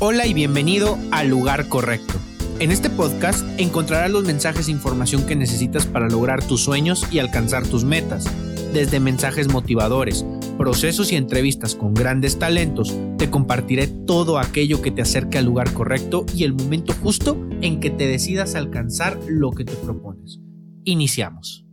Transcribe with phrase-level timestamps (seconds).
[0.00, 2.14] Hola y bienvenido al lugar correcto.
[2.60, 7.18] En este podcast encontrarás los mensajes e información que necesitas para lograr tus sueños y
[7.18, 8.24] alcanzar tus metas.
[8.72, 10.24] Desde mensajes motivadores,
[10.56, 15.72] procesos y entrevistas con grandes talentos, te compartiré todo aquello que te acerque al lugar
[15.72, 20.38] correcto y el momento justo en que te decidas alcanzar lo que te propones.
[20.84, 21.67] Iniciamos.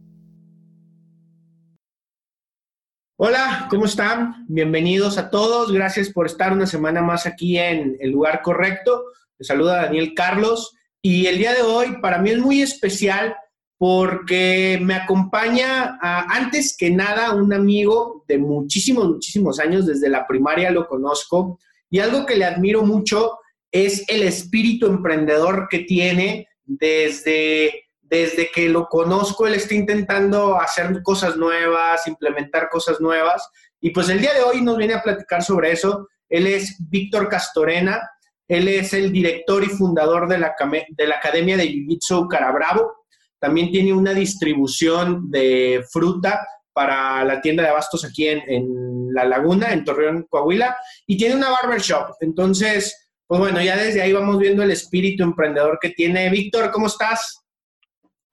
[3.18, 4.46] Hola, ¿cómo están?
[4.50, 5.72] Bienvenidos a todos.
[5.72, 9.06] Gracias por estar una semana más aquí en el lugar correcto.
[9.40, 13.34] Les saluda Daniel Carlos y el día de hoy para mí es muy especial
[13.78, 20.70] porque me acompaña antes que nada un amigo de muchísimos, muchísimos años, desde la primaria
[20.70, 21.58] lo conozco
[21.90, 23.38] y algo que le admiro mucho
[23.72, 31.02] es el espíritu emprendedor que tiene desde desde que lo conozco, él está intentando hacer
[31.04, 33.48] cosas nuevas, implementar cosas nuevas.
[33.81, 36.08] Y pues el día de hoy nos viene a platicar sobre eso.
[36.30, 38.09] Él es Víctor Castorena,
[38.48, 40.56] él es el director y fundador de la,
[40.89, 43.06] de la Academia de Jiu-Jitsu Carabravo.
[43.39, 49.26] También tiene una distribución de fruta para la tienda de abastos aquí en, en La
[49.26, 50.78] Laguna, en Torreón, Coahuila.
[51.08, 52.16] Y tiene una barbershop.
[52.20, 56.30] Entonces, pues bueno, ya desde ahí vamos viendo el espíritu emprendedor que tiene.
[56.30, 57.45] Víctor, ¿cómo estás?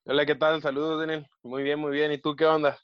[0.04, 0.60] Hola, ¿qué tal?
[0.60, 1.28] Saludos, Daniel.
[1.44, 2.10] Muy bien, muy bien.
[2.10, 2.76] ¿Y tú qué onda?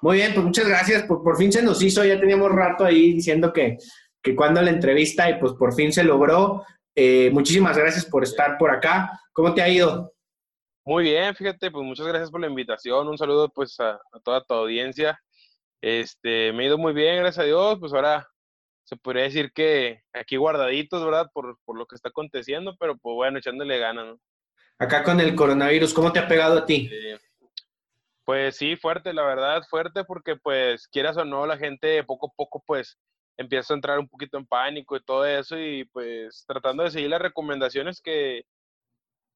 [0.00, 1.04] Muy bien, pues muchas gracias.
[1.04, 3.78] Por, por fin se nos hizo, ya teníamos rato ahí diciendo que,
[4.20, 6.64] que cuando la entrevista y pues por fin se logró.
[6.96, 9.12] Eh, muchísimas gracias por estar por acá.
[9.32, 10.12] ¿Cómo te ha ido?
[10.84, 13.06] Muy bien, fíjate, pues muchas gracias por la invitación.
[13.06, 15.20] Un saludo pues a, toda tu audiencia.
[15.80, 17.78] Este, me ha ido muy bien, gracias a Dios.
[17.78, 18.26] Pues ahora
[18.82, 21.30] se podría decir que aquí guardaditos, ¿verdad?
[21.32, 24.20] Por, por lo que está aconteciendo, pero pues bueno, echándole ganas, ¿no?
[24.80, 26.90] Acá con el coronavirus, ¿cómo te ha pegado a ti?
[28.24, 32.32] Pues sí, fuerte, la verdad, fuerte porque pues quieras o no, la gente poco a
[32.34, 32.98] poco pues
[33.36, 37.10] empieza a entrar un poquito en pánico y todo eso y pues tratando de seguir
[37.10, 38.46] las recomendaciones que,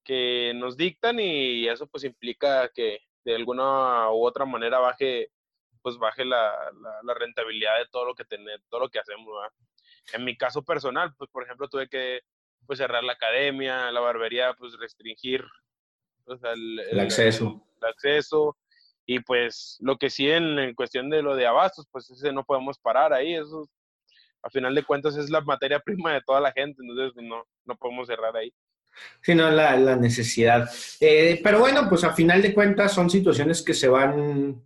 [0.03, 5.31] que nos dictan y eso pues implica que de alguna u otra manera baje
[5.83, 6.55] pues baje la,
[7.03, 9.29] la, rentabilidad de todo lo que tenemos, todo lo que hacemos.
[10.15, 12.23] En mi caso personal, pues por ejemplo tuve que
[12.67, 15.45] pues cerrar la academia, la barbería, pues restringir
[16.27, 17.63] el, acceso.
[17.81, 18.57] El, acceso.
[19.07, 22.79] Y pues lo que sí en, cuestión de lo de abastos, pues ese no podemos
[22.79, 23.69] parar ahí, eso
[24.43, 27.77] a final de cuentas es la materia prima de toda la gente, entonces no, no
[27.77, 28.53] podemos cerrar ahí.
[29.23, 30.71] sino la, la necesidad.
[31.01, 34.63] Eh, pero bueno, pues a final de cuentas son situaciones que se van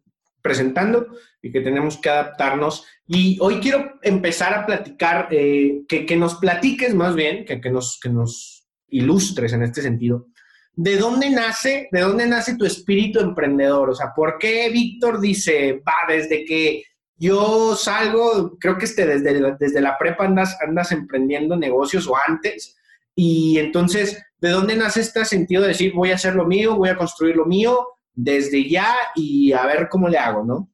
[0.48, 1.06] presentando
[1.42, 2.86] y que tenemos que adaptarnos.
[3.06, 7.70] Y hoy quiero empezar a platicar, eh, que, que, nos platiques más bien, que, que,
[7.70, 10.28] nos, que nos ilustres en este sentido.
[10.72, 13.90] ¿De dónde nace, de dónde nace tu espíritu emprendedor?
[13.90, 16.84] O sea, ¿por qué Víctor dice, va, desde que
[17.16, 22.76] yo salgo, creo que este, desde, desde la prepa andas, andas emprendiendo negocios o antes,
[23.14, 26.88] y entonces, ¿de dónde nace este sentido de decir, voy a hacer lo mío, voy
[26.88, 27.86] a construir lo mío,
[28.20, 30.68] desde ya y a ver cómo le hago, ¿no?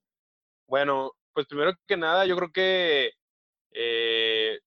[0.66, 3.12] Bueno, pues primero que nada, yo creo que
[3.72, 4.58] eh,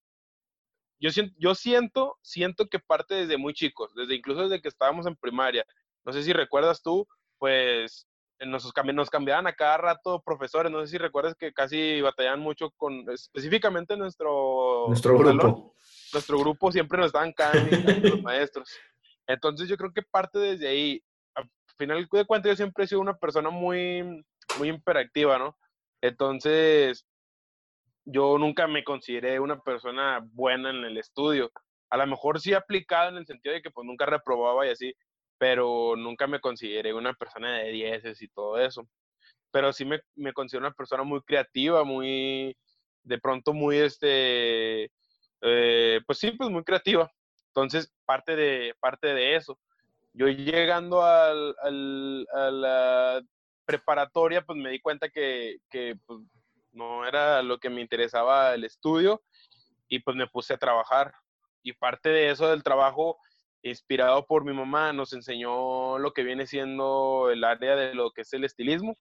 [1.00, 5.06] yo, siento, yo siento, siento que parte desde muy chicos, desde incluso desde que estábamos
[5.06, 5.66] en primaria.
[6.04, 7.08] No sé si recuerdas tú,
[7.38, 8.06] pues
[8.46, 10.70] nos, nos cambiaban a cada rato profesores.
[10.70, 15.74] No sé si recuerdas que casi batallaban mucho con, específicamente nuestro, nuestro grupo.
[16.12, 18.70] nuestro grupo siempre nos estaban cambiando los maestros.
[19.26, 21.02] Entonces yo creo que parte desde ahí
[21.78, 24.24] final de cuentas yo siempre he sido una persona muy,
[24.58, 25.56] muy imperactiva, ¿no?
[26.02, 27.06] Entonces,
[28.04, 31.50] yo nunca me consideré una persona buena en el estudio.
[31.90, 34.94] A lo mejor sí aplicado en el sentido de que pues nunca reprobaba y así,
[35.38, 38.88] pero nunca me consideré una persona de dieces y todo eso.
[39.50, 42.56] Pero sí me, me considero una persona muy creativa, muy,
[43.02, 44.90] de pronto muy, este,
[45.42, 47.10] eh, pues sí, pues muy creativa.
[47.48, 49.58] Entonces, parte de, parte de eso
[50.12, 51.54] yo llegando al,
[52.32, 53.22] a la
[53.64, 55.58] preparatoria, pues me di cuenta que,
[56.06, 56.20] pues,
[56.72, 59.22] no era lo que me interesaba el estudio
[59.88, 61.12] y pues me puse a trabajar.
[61.62, 63.18] Y parte de eso del trabajo,
[63.62, 68.22] inspirado por mi mamá, nos enseñó lo que viene siendo el área de lo que
[68.22, 68.96] es el estilismo.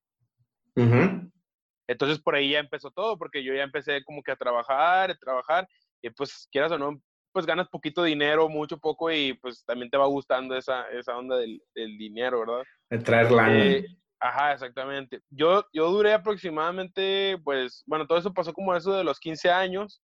[1.88, 5.18] Entonces por ahí ya empezó todo, porque yo ya empecé como que a trabajar, a
[5.18, 5.68] trabajar,
[6.01, 7.00] y pues quieras o no,
[7.38, 11.38] pues ganas poquito dinero, mucho, poco, y pues también te va gustando esa, esa onda
[11.38, 12.63] del, dinero, ¿verdad?
[12.89, 13.63] De traer lana.
[13.63, 13.86] Eh,
[14.19, 15.22] ajá, exactamente.
[15.30, 20.01] Yo, yo duré aproximadamente, pues, bueno, todo eso pasó como eso de los 15 años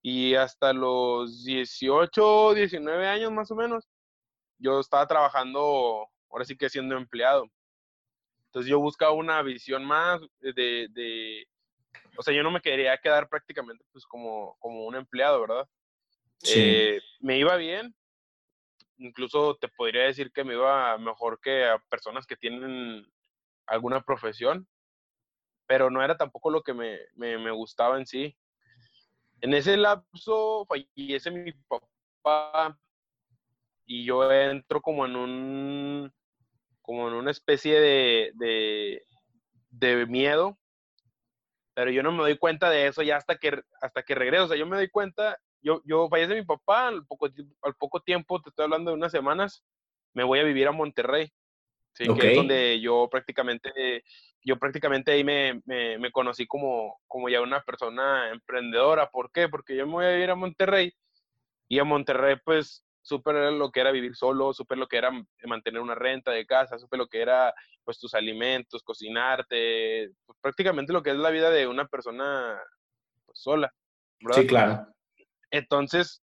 [0.00, 3.86] y hasta los 18, 19 años más o menos,
[4.56, 7.44] yo estaba trabajando, ahora sí que siendo empleado.
[8.46, 11.46] Entonces yo buscaba una visión más de, de,
[12.16, 15.68] o sea, yo no me quería quedar prácticamente pues como, como un empleado, ¿verdad?
[16.44, 17.94] Eh, me iba bien,
[18.98, 23.06] incluso te podría decir que me iba mejor que a personas que tienen
[23.66, 24.66] alguna profesión,
[25.66, 28.36] pero no era tampoco lo que me, me, gustaba en sí.
[29.40, 32.78] En ese lapso fallece mi papá
[33.86, 36.12] y yo entro como en un
[36.82, 39.06] como en una especie de, de,
[39.70, 40.58] de, miedo,
[41.74, 44.44] pero yo no me doy cuenta de eso ya hasta que, hasta que regreso.
[44.44, 47.28] O sea, yo me doy cuenta yo, yo fallece mi papá, al poco,
[47.62, 49.64] al poco tiempo, te estoy hablando de unas semanas,
[50.14, 51.32] me voy a vivir a Monterrey.
[51.94, 54.02] Sí, que es donde yo prácticamente,
[54.42, 59.10] yo prácticamente ahí me, me, me, conocí como, como ya una persona emprendedora.
[59.10, 59.50] ¿Por qué?
[59.50, 60.94] Porque yo me voy a vivir a Monterrey
[61.68, 65.10] y a Monterrey pues supe lo que era vivir solo, supe lo que era
[65.44, 67.52] mantener una renta de casa, supe lo que era
[67.84, 72.58] pues tus alimentos, cocinarte, pues, prácticamente lo que es la vida de una persona
[73.26, 73.72] pues, sola.
[74.34, 74.86] Sí, claro.
[75.52, 76.22] Entonces,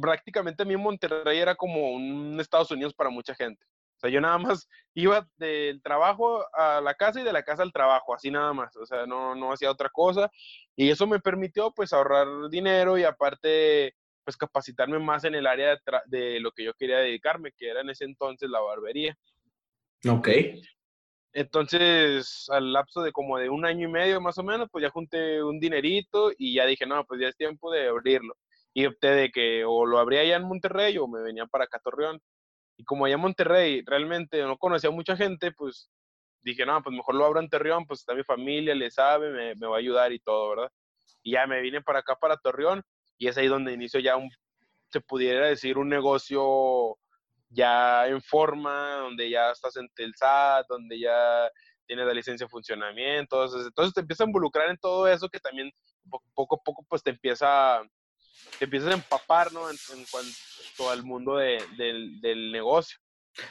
[0.00, 3.64] prácticamente a mí Monterrey era como un Estados Unidos para mucha gente.
[3.96, 7.62] O sea, yo nada más iba del trabajo a la casa y de la casa
[7.62, 8.74] al trabajo, así nada más.
[8.76, 10.30] O sea, no, no hacía otra cosa.
[10.74, 13.94] Y eso me permitió pues ahorrar dinero y aparte
[14.24, 17.82] pues capacitarme más en el área de, de lo que yo quería dedicarme, que era
[17.82, 19.14] en ese entonces la barbería.
[20.08, 20.28] Ok.
[21.34, 24.90] Entonces, al lapso de como de un año y medio más o menos, pues ya
[24.90, 28.36] junté un dinerito y ya dije, no, pues ya es tiempo de abrirlo.
[28.72, 31.80] Y opté de que o lo abría allá en Monterrey o me venía para acá
[31.82, 32.20] Torreón.
[32.76, 35.90] Y como allá en Monterrey realmente no conocía mucha gente, pues
[36.42, 39.54] dije, no, pues mejor lo abro en Torreón, pues está mi familia, le sabe, me,
[39.56, 40.70] me va a ayudar y todo, ¿verdad?
[41.24, 42.82] Y ya me vine para acá, para Torreón,
[43.18, 44.30] y es ahí donde inicio ya un,
[44.92, 46.96] se pudiera decir, un negocio
[47.54, 51.48] ya en forma, donde ya estás en el SAT, donde ya
[51.86, 55.70] tienes la licencia de funcionamiento, entonces, te empiezas a involucrar en todo eso que también
[56.34, 57.82] poco a poco pues te empieza,
[58.58, 59.68] te empiezas a empapar, ¿no?
[59.70, 59.76] En,
[60.10, 62.98] cuanto al mundo del, negocio.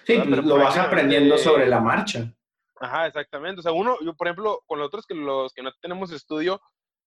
[0.06, 2.34] Sí, lo vas aprendiendo sobre la marcha.
[2.80, 3.60] Ajá, exactamente.
[3.60, 6.62] O sea, uno, yo por ejemplo, con los otros que los que no tenemos estudio,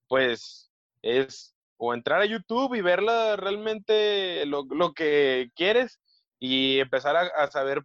[0.09, 0.71] pues
[1.03, 6.01] es o entrar a YouTube y verla realmente lo, lo que quieres
[6.39, 7.83] y empezar a, saber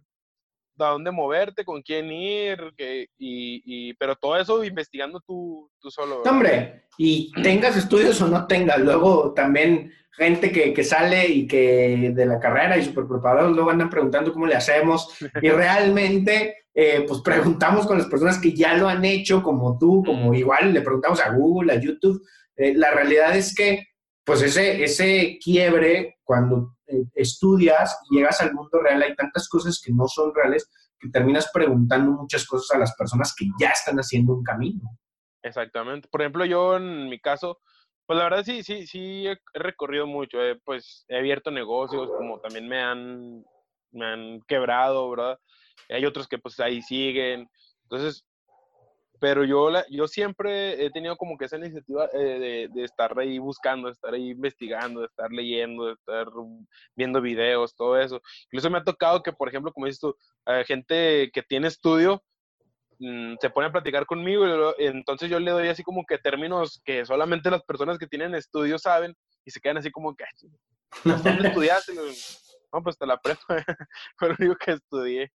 [0.78, 6.22] a dónde moverte, con quién ir, que, y, pero todo eso investigando tú, tú solo.
[6.22, 12.12] Hombre, y tengas estudios o no tengas, luego también gente que, que sale y que
[12.14, 17.04] de la carrera y súper preparados luego andan preguntando cómo le hacemos y realmente eh,
[17.06, 20.80] pues preguntamos con las personas que ya lo han hecho como tú, como igual le
[20.80, 22.22] preguntamos a Google, a YouTube.
[22.56, 23.91] Eh, la realidad es que
[24.24, 29.80] pues ese, ese quiebre cuando eh, estudias y llegas al mundo real, hay tantas cosas
[29.84, 33.96] que no son reales que terminas preguntando muchas cosas a las personas que ya están
[33.96, 34.82] haciendo un camino.
[35.42, 36.08] Exactamente.
[36.08, 37.58] Por ejemplo, yo en mi caso,
[38.06, 42.68] pues la verdad sí, sí, sí he recorrido mucho, pues he abierto negocios, como también
[42.68, 43.44] me han,
[43.90, 45.38] me han quebrado, ¿verdad?
[45.88, 47.48] Hay otros que pues ahí siguen.
[47.82, 48.24] Entonces,
[49.22, 53.38] pero yo, la, yo siempre he tenido como que esa iniciativa eh, de, estar ahí
[53.38, 56.26] buscando, de estar ahí investigando, de estar leyendo, de estar
[56.96, 58.20] viendo videos, todo eso.
[58.46, 60.16] Incluso me ha tocado que, por ejemplo, como dices tú,
[60.66, 62.20] gente que tiene estudio
[62.98, 64.44] mm, se pone a platicar conmigo
[64.76, 68.34] y entonces yo le doy así como que términos que solamente las personas que tienen
[68.34, 70.24] estudio saben y se quedan así como que,
[71.04, 71.92] ¿dónde estudiaste?
[72.72, 73.38] No, pues te la prepa,
[74.20, 75.30] lo único que estudié.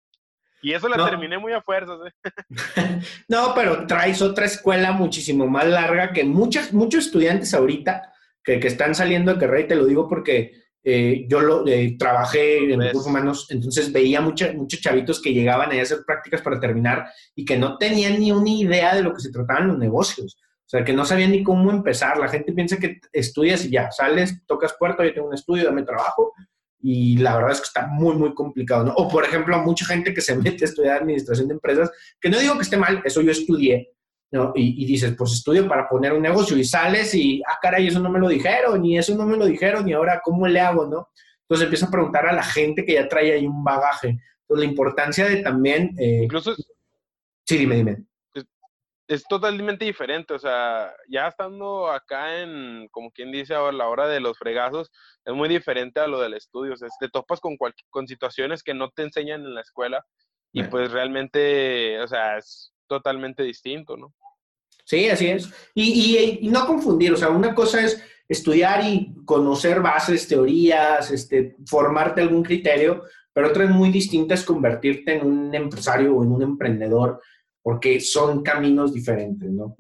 [0.62, 2.00] Y eso la terminé muy a fuerzas.
[2.08, 3.02] ¿eh?
[3.28, 8.12] no, pero traes otra escuela muchísimo más larga que muchas, muchos estudiantes ahorita
[8.44, 11.96] que, que están saliendo de carrera, y te lo digo porque eh, yo lo, eh,
[11.98, 16.60] trabajé en recursos humanos, entonces veía muchos muchos chavitos que llegaban a hacer prácticas para
[16.60, 20.38] terminar y que no tenían ni una idea de lo que se trataban los negocios.
[20.40, 22.18] O sea, que no sabían ni cómo empezar.
[22.18, 25.84] La gente piensa que estudias y ya, sales, tocas puerta, yo tengo un estudio, dame
[25.84, 26.34] trabajo
[26.80, 28.94] y la verdad es que está muy, muy complicado, ¿no?
[28.94, 32.40] O, por ejemplo, mucha gente que se mete a estudiar administración de empresas, que no
[32.40, 33.92] digo que esté mal, eso yo estudié,
[34.32, 34.52] ¿no?
[34.56, 38.10] Y, dices, pues estudio para poner un negocio y sales y, ah, caray, eso no
[38.10, 41.10] me lo dijeron, y eso no me lo dijeron, y ahora, ¿cómo le hago, no?
[41.42, 44.10] Entonces empiezo a preguntar a la gente que ya trae ahí un bagaje.
[44.42, 45.96] Entonces, la importancia de también...
[45.98, 46.56] Eh, Incluso...
[47.46, 48.06] Sí, dime, dime
[49.08, 54.08] es totalmente diferente, o sea, ya estando acá en, como quien dice a la hora
[54.08, 54.92] de los fregazos,
[55.24, 57.56] es muy diferente a lo del estudio, o sea, te topas con,
[57.90, 60.06] con situaciones que no te enseñan en la escuela
[60.52, 64.14] y pues realmente, o sea, es totalmente distinto, ¿no?
[64.86, 65.52] Sí, así es.
[65.74, 71.56] Y, y, no confundir, o sea, una cosa es estudiar y conocer bases, teorías, este,
[71.68, 76.32] formarte algún criterio, pero otra es muy distinta es convertirte en un empresario o en
[76.32, 77.22] un emprendedor
[77.66, 79.76] porque son caminos diferentes, ¿no?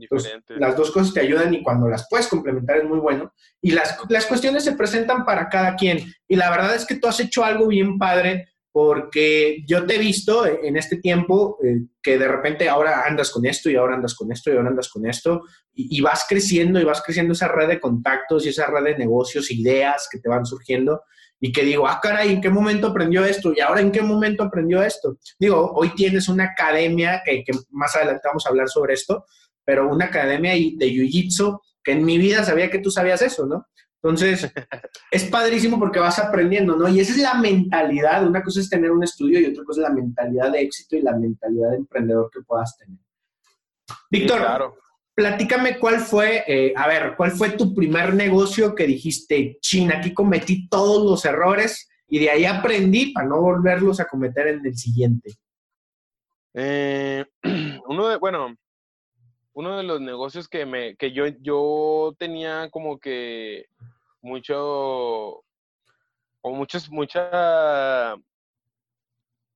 [0.57, 3.31] las dos cosas te ayudan y cuando las puedes complementar es muy bueno.
[3.61, 5.99] Y las, las cuestiones se presentan para cada quien.
[6.27, 9.99] Y la verdad es que tú has hecho algo bien padre porque yo te he
[9.99, 14.15] visto en este tiempo eh, que de repente ahora andas con esto y ahora andas
[14.15, 17.49] con esto y ahora andas con esto y, y, vas creciendo y vas creciendo esa
[17.49, 21.03] red de contactos y esa red de negocios, ideas que te van surgiendo
[21.39, 23.53] y que digo, ah, caray, ¿en qué momento aprendió esto?
[23.55, 25.17] Y ahora, ¿en qué momento aprendió esto?
[25.39, 29.25] Digo, hoy tienes una academia, que, más adelante vamos a hablar sobre esto,
[29.63, 33.67] pero una academia de Jiu-Jitsu, que en mi vida sabía que tú sabías eso, ¿no?
[34.03, 34.51] Entonces,
[35.11, 36.87] es padrísimo porque vas aprendiendo, ¿no?
[36.87, 38.25] Y esa es la mentalidad.
[38.25, 39.81] Una cosa es tener un estudio y otra cosa
[45.15, 50.13] platícame cuál fue, eh, a ver, cuál fue tu primer negocio que dijiste, chin, aquí
[50.13, 54.75] cometí todos los errores y de ahí aprendí para no volverlos a cometer en el
[54.77, 55.31] siguiente.
[56.53, 57.25] Eh,
[57.87, 58.55] uno de, bueno,
[59.53, 63.67] uno de los negocios que me, que yo, yo tenía como que
[64.21, 65.43] mucho,
[66.41, 68.15] o muchas, mucha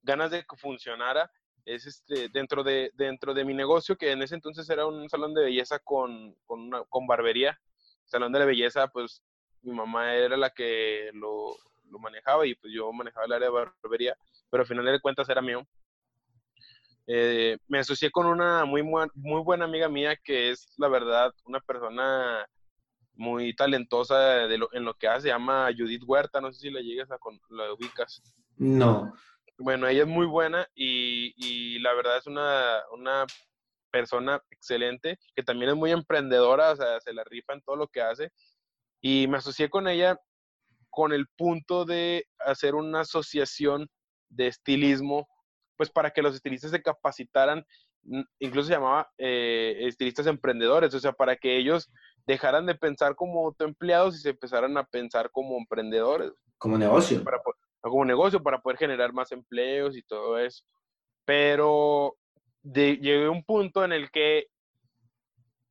[0.04, 1.30] ganas de que funcionara,
[1.66, 5.34] es este, dentro, de, dentro de mi negocio, que en ese entonces era un salón
[5.34, 7.60] de belleza con, con, una, con barbería.
[8.06, 9.24] Salón de la belleza, pues
[9.62, 11.56] mi mamá era la que lo,
[11.90, 14.16] lo, manejaba y pues yo manejaba el área de barbería,
[14.50, 15.68] pero al final de cuentas era mío.
[17.08, 21.60] Eh, me asocié con una muy, muy buena amiga mía que es, la verdad, una
[21.60, 22.48] persona
[23.16, 26.70] muy talentosa de lo, en lo que hace, se llama Judith Huerta, no sé si
[26.70, 28.22] la llegas a con, la ubicas.
[28.58, 29.14] No.
[29.60, 33.26] Bueno, ella es muy buena y, la verdad es una,
[33.92, 37.88] persona excelente, que también es muy emprendedora, o sea, se la rifa en todo lo
[37.88, 38.32] que hace.
[39.02, 40.18] Y me asocié con ella
[40.92, 43.90] con el punto de hacer una asociación
[44.30, 45.28] de estilismo,
[45.76, 47.66] pues para que los estilistas se capacitaran,
[48.40, 51.90] incluso se llamaba eh, estilistas emprendedores, o sea, para que ellos
[52.28, 56.32] dejaran de pensar como autoempleados y se empezaran a pensar como emprendedores.
[56.60, 57.24] Como negocio.
[57.24, 57.42] Para,
[57.82, 60.64] como negocio para poder generar más empleos y todo eso.
[61.26, 62.16] Pero
[62.64, 64.48] llegué a un punto en el que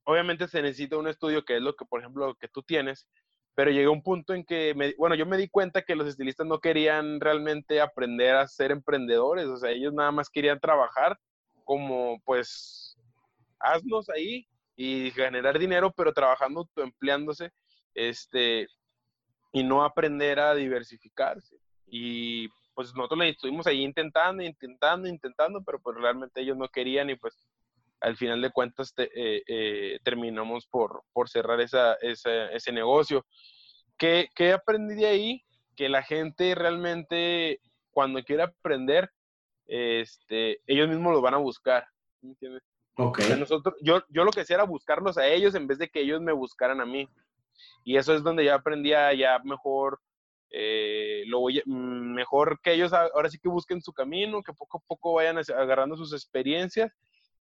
[0.04, 3.06] obviamente se necesita un estudio, que es lo que, por ejemplo, que tú tienes,
[3.54, 6.08] pero llegué a un punto en que, me, bueno, yo me di cuenta que los
[6.08, 11.18] estilistas no querían realmente aprender a ser emprendedores, o sea, ellos nada más querían trabajar
[11.64, 12.96] como, pues,
[13.58, 14.46] haznos ahí
[14.76, 17.50] y generar dinero, pero trabajando, empleándose,
[17.94, 18.66] este,
[19.52, 21.56] y no aprender a diversificarse.
[21.90, 27.10] Y pues nosotros le estuvimos ahí intentando, intentando, intentando, pero pues realmente ellos no querían
[27.10, 27.34] y pues
[28.00, 33.26] al final de cuentas eh, eh, terminamos por, por cerrar esa, ese negocio.
[33.96, 35.42] ¿Qué, ¿Qué aprendí de ahí?
[35.76, 39.10] Que la gente realmente cuando quiere aprender,
[39.66, 41.84] este, ellos mismos lo van a buscar.
[42.22, 42.62] ¿Entiendes?
[42.96, 43.36] Okay.
[43.38, 46.20] nosotros, yo, yo lo que hacía era buscarlos a ellos en vez de que ellos
[46.20, 47.08] me buscaran a mí.
[47.84, 50.00] Y eso es donde ya aprendí a ya mejor
[50.50, 54.78] eh, lo voy, mm, mejor que ellos ahora sí que busquen su camino, que poco
[54.78, 56.90] a poco vayan agarrando sus experiencias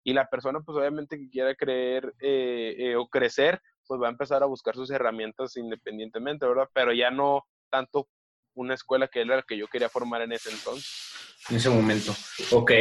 [0.04, 4.10] y la persona pues obviamente que quiera creer eh, eh, o crecer, pues va a
[4.10, 6.68] empezar a buscar sus herramientas independientemente, ¿verdad?
[6.72, 8.08] Pero ya no tanto
[8.54, 11.12] una escuela que era la que yo quería formar en ese entonces.
[11.48, 12.12] En ese momento.
[12.52, 12.72] Ok.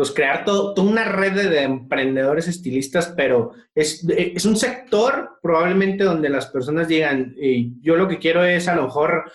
[0.00, 6.04] Entonces, crear todo, toda una red de emprendedores estilistas, pero es, es, un sector probablemente
[6.04, 7.34] donde las personas digan,
[7.82, 9.30] yo lo que quiero es a lo mejor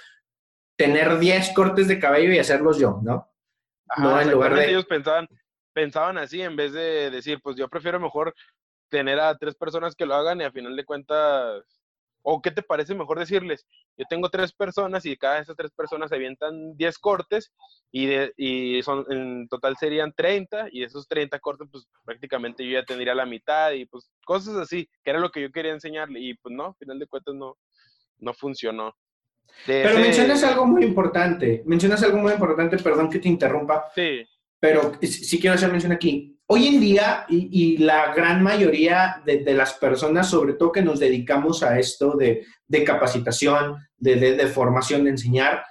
[0.76, 3.32] tener 10 cortes de cabello y hacerlos yo, ¿no?
[3.98, 4.72] no en lugar de...
[4.72, 5.28] Ellos pensaban,
[5.72, 8.34] pensaban así, en vez de decir, pues yo prefiero mejor
[8.90, 11.64] tener a tres personas que lo hagan y a final de cuentas
[12.28, 13.68] ¿O qué te parece mejor decirles?
[13.96, 17.54] Yo tengo tres personas y cada de esas tres personas se avientan 10 cortes
[17.92, 22.72] y, de, y son, en total serían 30 y esos 30 cortes pues prácticamente yo
[22.72, 26.20] ya tendría la mitad y pues cosas así, que era lo que yo quería enseñarle
[26.20, 27.58] y pues no, al final de cuentas no,
[28.18, 28.92] no funcionó.
[29.68, 33.86] pero mencionas algo muy importante, mencionas algo muy importante, perdón que te interrumpa.
[33.94, 34.26] Sí.
[34.60, 39.74] Pero sí quiero hacer mención aquí hoy en día, y, la gran mayoría de, las
[39.74, 42.46] personas, sobre todo que nos dedicamos a esto de,
[42.86, 45.64] capacitación, de, formación, de enseñar,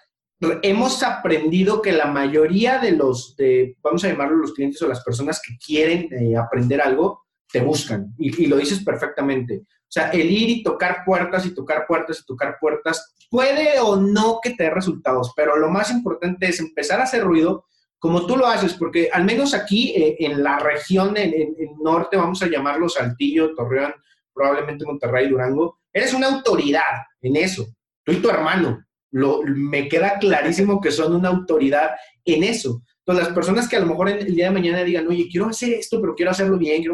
[0.63, 3.37] hemos aprendido que la mayoría de los,
[3.83, 8.13] vamos a llamarlo los clientes o las personas que quieren eh, aprender algo, te buscan.
[8.19, 9.63] Y, y lo dices perfectamente.
[9.63, 13.95] O sea, el ir y tocar puertas y tocar puertas y tocar puertas puede o
[13.97, 17.67] no que te dé resultados, pero lo más importante es empezar a hacer ruido
[18.05, 22.19] como tú lo haces, porque al menos aquí eh, en la región, en, el norte,
[22.19, 23.95] vamos a llamarlo Saltillo, Torreón,
[24.31, 26.83] probablemente Monterrey, Durango, eres una autoridad
[27.23, 27.67] en eso.
[28.05, 31.93] Tú y tu hermano, me queda clarísimo que son una autoridad
[32.27, 32.83] en eso.
[32.99, 35.73] Entonces, las personas que a lo mejor el día de mañana digan, oye, quiero hacer
[35.73, 36.85] esto, pero quiero hacerlo bien,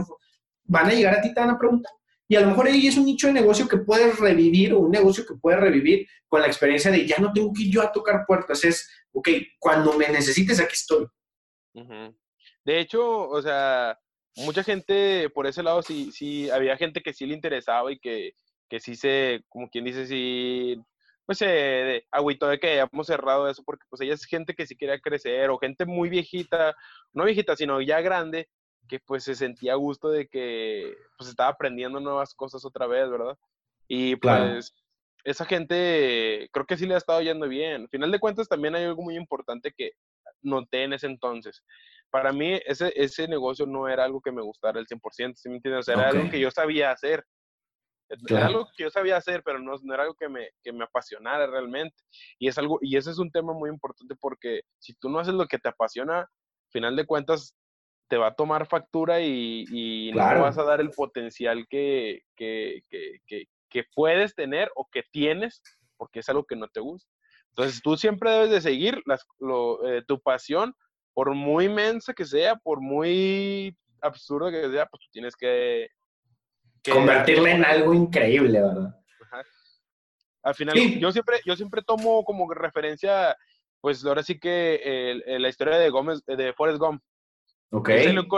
[0.66, 1.90] van a llegar a ti, te van a preguntar.
[2.28, 5.26] Y a lo mejor ahí es un nicho de negocio que puedes revivir un negocio
[5.26, 8.24] que puedes revivir con la experiencia de ya no tengo que ir yo a tocar
[8.24, 8.62] puertas.
[8.62, 11.06] Es, ok, cuando me necesites, aquí estoy.
[12.64, 13.98] De hecho, o sea,
[14.36, 18.32] mucha gente por ese lado sí, sí, había gente que sí le interesaba y que,
[18.68, 20.76] que sí se, como quien dice, sí,
[21.26, 24.66] pues se eh, agüito de que hayamos cerrado eso, porque pues ella es gente que
[24.66, 26.74] sí quería crecer o gente muy viejita,
[27.12, 28.48] no viejita, sino ya grande,
[28.88, 33.08] que pues se sentía a gusto de que pues estaba aprendiendo nuevas cosas otra vez,
[33.08, 33.38] ¿verdad?
[33.86, 34.74] Y pues
[35.24, 37.82] esa gente creo que sí le ha estado yendo bien.
[37.82, 39.92] Al final de cuentas también hay algo muy importante que
[40.42, 41.62] noté en ese entonces.
[42.10, 45.56] Para mí ese, ese negocio no era algo que me gustara al 100%, ¿sí me
[45.56, 45.88] entiendes?
[45.88, 47.24] era algo que yo sabía hacer.
[48.28, 50.82] Era algo que yo sabía hacer, pero no, no era algo que me, que me,
[50.82, 51.94] apasionara realmente.
[52.40, 55.34] Y es algo, y ese es un tema muy importante porque si tú no haces
[55.34, 57.54] lo que te apasiona, al final de cuentas
[58.08, 63.46] te va a tomar factura y, no vas a dar el potencial que, que, que,
[63.70, 65.62] que, puedes tener o que tienes
[65.96, 67.10] porque es algo que no te gusta.
[67.50, 70.74] Entonces tú siempre debes de seguir las, lo, eh, tu pasión,
[71.12, 75.88] por muy inmensa que sea, por muy absurdo que sea, pues tú tienes que...
[76.90, 78.94] Convertirla en algo increíble, ¿verdad?
[80.42, 83.36] Al final, yo, siempre, yo siempre tomo como referencia,
[83.80, 87.02] pues ahora sí que la historia de Gómez, de Forrest Gump.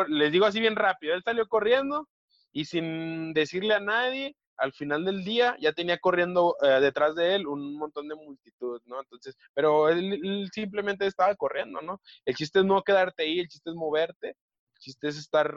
[0.09, 2.09] les digo así bien rápido, él salió corriendo
[2.53, 7.35] y sin decirle a nadie, al final del día ya tenía corriendo eh, detrás de
[7.35, 9.00] él un montón de multitud, ¿no?
[9.00, 12.00] Entonces, pero él, simplemente estaba corriendo, ¿no?
[12.25, 15.54] El chiste es no quedarte ahí, el chiste es moverte, el chiste es estar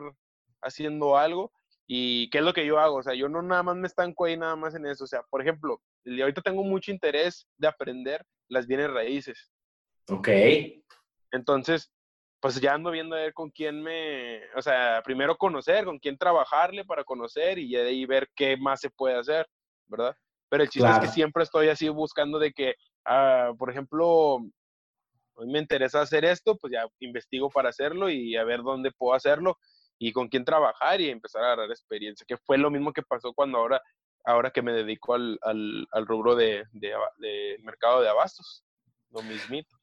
[0.61, 1.51] haciendo algo
[1.87, 4.25] y qué es lo que yo hago, o sea, yo no nada más me estanco
[4.25, 8.25] ahí nada más en eso, o sea, por ejemplo, ahorita tengo mucho interés de aprender
[8.47, 9.51] las bienes raíces.
[10.09, 10.29] Ok.
[11.31, 11.91] Entonces,
[12.45, 16.15] pues ya ando viendo a ver con quién me, o sea, primero conocer, con quién
[16.15, 19.47] trabajarle para conocer y ya de ahí ver qué más se puede hacer,
[19.87, 20.15] ¿verdad?
[20.47, 24.35] Pero el chiste es que siempre estoy así buscando de que, ah, por ejemplo,
[25.33, 29.15] hoy me interesa hacer esto, pues ya investigo para hacerlo y a ver dónde puedo
[29.15, 29.57] hacerlo
[29.97, 33.33] y con quién trabajar y empezar a agarrar experiencia, que fue lo mismo que pasó
[33.33, 33.81] cuando ahora,
[34.23, 38.63] ahora que me dedico al, al, al rubro de, de, de mercado de abastos,
[39.09, 39.75] lo mismito.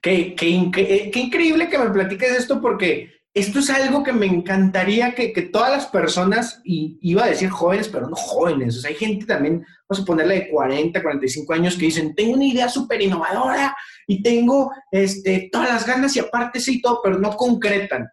[0.00, 5.32] Qué, qué, increíble que me platiques esto porque esto es algo que me encantaría que,
[5.32, 8.96] que, todas las personas, y iba a decir jóvenes, pero no jóvenes, o sea, hay
[8.96, 13.02] gente también, vamos a ponerle de 40, 45 años, que dicen, tengo una idea súper
[13.02, 13.74] innovadora
[14.06, 18.06] y tengo este, todas las ganas y aparte sí todo, pero no concretan.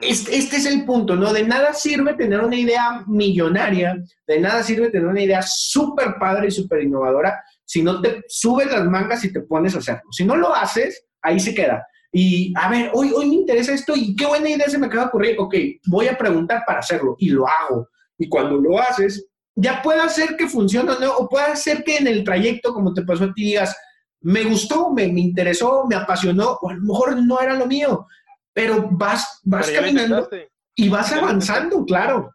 [0.00, 1.32] Este, este, es el punto, ¿no?
[1.32, 6.48] De nada sirve tener una idea millonaria, de nada sirve tener una idea súper padre
[6.48, 7.40] y súper innovadora
[7.72, 10.02] si no te subes las mangas y te pones a hacerlo.
[10.10, 11.82] Si no lo haces, ahí se queda.
[12.12, 15.04] Y a ver, hoy, hoy me interesa esto y qué buena idea se me acaba
[15.04, 15.36] de ocurrir.
[15.38, 15.54] Ok,
[15.86, 17.88] voy a preguntar para hacerlo y lo hago.
[18.18, 21.16] Y cuando lo haces, ya puede hacer que funcione ¿no?
[21.16, 23.74] o puede ser que en el trayecto, como te pasó a ti, digas,
[24.20, 28.06] me gustó, me, me interesó, me apasionó, o a lo mejor no era lo mío,
[28.52, 30.28] pero vas, vas caminando
[30.74, 32.34] y vas avanzando, claro.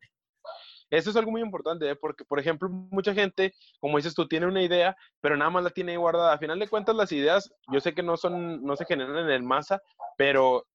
[0.90, 1.96] Eso es algo muy importante, ¿eh?
[1.96, 5.70] porque, por ejemplo, mucha gente, como dices tú, tiene una idea, pero nada más la
[5.70, 6.34] tiene guardada.
[6.34, 9.46] A final de cuentas, las ideas, yo sé que no son, no se generan en
[9.46, 9.82] masa,
[10.18, 10.66] pero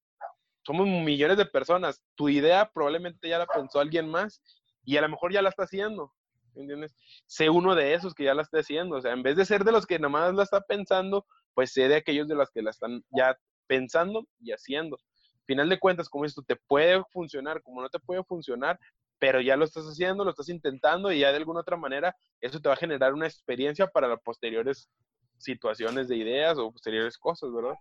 [0.65, 2.03] somos millones de personas.
[2.15, 4.43] Tu idea probablemente ya la pensó alguien más
[4.85, 6.13] y a lo mejor ya la está haciendo.
[6.55, 6.95] ¿Entiendes?
[7.27, 8.97] Sé uno de esos que ya la está haciendo.
[8.97, 11.73] O sea, en vez de ser de los que nada más la está pensando, pues
[11.73, 14.99] sé de aquellos de los que la están ya pensando y haciendo.
[15.47, 18.79] Final de cuentas, como esto te puede funcionar, como no te puede funcionar,
[19.23, 22.59] pero ya lo estás haciendo, lo estás intentando y ya de alguna otra manera eso
[22.61, 24.91] te va a generar una experiencia para las posteriores
[25.39, 27.77] situaciones de ideas o posteriores cosas, ¿verdad?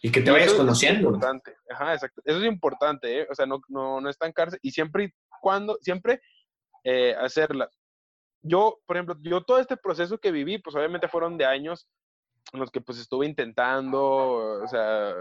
[0.00, 1.00] Y que te vayas conociendo.
[1.00, 1.54] Es importante.
[1.68, 2.22] Ajá, exacto.
[2.24, 3.26] Eso es importante, ¿eh?
[3.30, 6.22] O sea, no, no, no estancarse y siempre y cuando, siempre
[6.82, 7.68] eh, hacerla.
[8.40, 11.86] Yo, por ejemplo, yo todo este proceso que viví, pues obviamente fueron de años
[12.54, 15.14] en los que pues estuve intentando, o sea,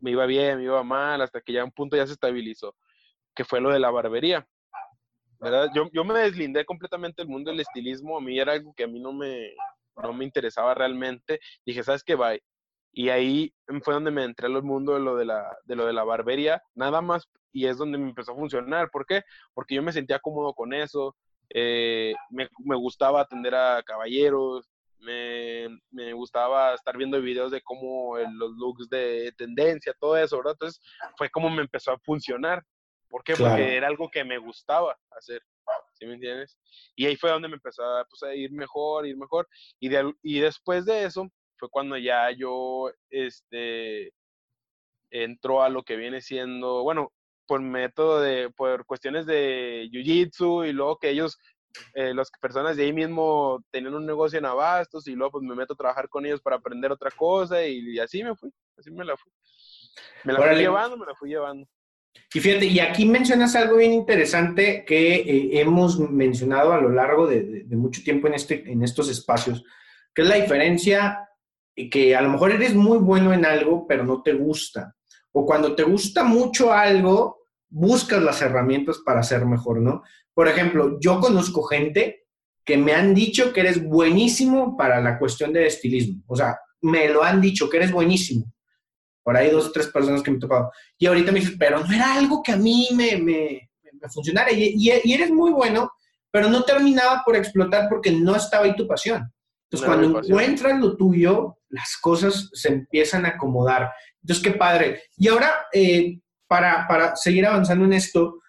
[0.00, 2.74] me iba bien, me iba mal, hasta que ya un punto ya se estabilizó,
[3.34, 4.48] que fue lo de la barbería.
[5.74, 8.86] Yo, yo me deslindé completamente del mundo del estilismo, a mí era algo que a
[8.86, 9.52] mí no me,
[9.96, 11.40] no me interesaba realmente.
[11.66, 12.14] Dije, ¿sabes qué?
[12.14, 12.42] Bye.
[12.92, 13.52] Y ahí
[13.82, 16.62] fue donde me entré al mundo de lo de la, de lo de la barbería,
[16.74, 18.90] nada más, y es donde me empezó a funcionar.
[18.90, 19.22] ¿Por qué?
[19.54, 21.16] Porque yo me sentía cómodo con eso,
[21.50, 28.16] eh, me, me, gustaba atender a caballeros, me, me, gustaba estar viendo videos de cómo
[28.18, 30.36] los looks de tendencia, todo eso.
[30.38, 30.80] Entonces
[31.16, 32.62] fue como me empezó a funcionar.
[33.12, 33.36] ¿Por qué?
[33.36, 35.42] Porque era algo que me gustaba hacer.
[35.92, 36.56] ¿Sí me entiendes?
[36.96, 39.46] Y ahí fue donde me empezó a, pues, a ir mejor, ir mejor.
[39.78, 44.14] Y, de, y después de eso fue cuando ya yo, este,
[45.10, 47.12] entró a lo que viene siendo, bueno,
[47.46, 51.38] por método de, por cuestiones de jiu-jitsu y luego que ellos,
[51.92, 55.54] eh, las personas de ahí mismo tenían un negocio en abastos y luego pues me
[55.54, 59.04] meto a trabajar con ellos para aprender otra cosa y, así me fui, así me
[59.04, 59.30] la fui.
[60.24, 61.68] Me la fui llevando, me la fui llevando.
[62.34, 67.26] Y fíjate, y aquí mencionas algo bien interesante que eh, hemos mencionado a lo largo
[67.26, 69.64] de, de, mucho tiempo en, este, en estos espacios,
[70.14, 71.28] que es la diferencia
[71.90, 74.94] que a lo mejor eres muy bueno en algo, pero no te gusta.
[75.32, 80.02] O cuando te gusta mucho algo, buscas las herramientas para ser mejor, ¿no?
[80.34, 82.26] Por ejemplo, yo conozco gente
[82.64, 86.22] que me han dicho que eres buenísimo para la cuestión del estilismo.
[86.26, 88.51] O sea, me lo han dicho que eres buenísimo.
[89.22, 90.70] Por ahí dos o tres personas que me he topado.
[90.98, 94.50] Y ahorita me dices, pero no era algo que a mí me, me, me funcionara.
[94.52, 95.92] Y, y, eres muy bueno,
[96.30, 99.30] pero no terminaba por explotar porque no estaba ahí tu pasión.
[99.64, 103.90] Entonces, cuando encuentras lo tuyo, las cosas se empiezan a acomodar.
[104.20, 105.02] Entonces, qué padre.
[105.16, 108.42] Y ahora, eh, para, para seguir avanzando en esto,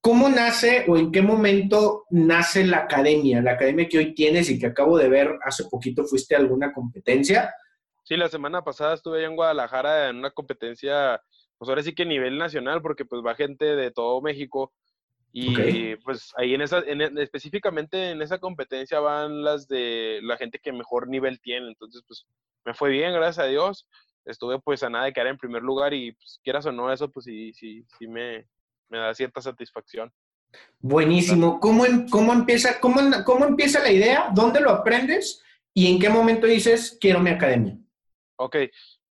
[0.00, 3.42] ¿cómo nace o en qué momento nace la academia?
[3.42, 6.72] La academia que hoy tienes y que acabo de ver hace poquito, ¿fuiste a alguna
[6.72, 7.52] competencia?
[8.06, 11.20] Sí, la semana pasada estuve en Guadalajara en una competencia,
[11.58, 14.72] pues ahora sí que a nivel nacional, porque pues va gente de todo México.
[15.32, 20.60] Y pues ahí en esa, en, específicamente en esa competencia van las de la gente
[20.60, 21.66] que mejor nivel tiene.
[21.66, 22.26] Entonces, pues
[22.64, 23.88] me fue bien, gracias a Dios.
[24.24, 27.10] Estuve pues a nada de quedar en primer lugar y pues quieras o no, eso
[27.10, 28.46] pues sí, sí, sí me,
[28.88, 30.12] me da cierta satisfacción.
[30.78, 31.58] Buenísimo.
[31.58, 34.30] ¿Cómo, em, cómo, empieza, cómo, ¿Cómo empieza la idea?
[34.32, 35.42] ¿Dónde lo aprendes?
[35.74, 37.76] ¿Y en qué momento dices, quiero mi academia?
[38.36, 38.56] Ok,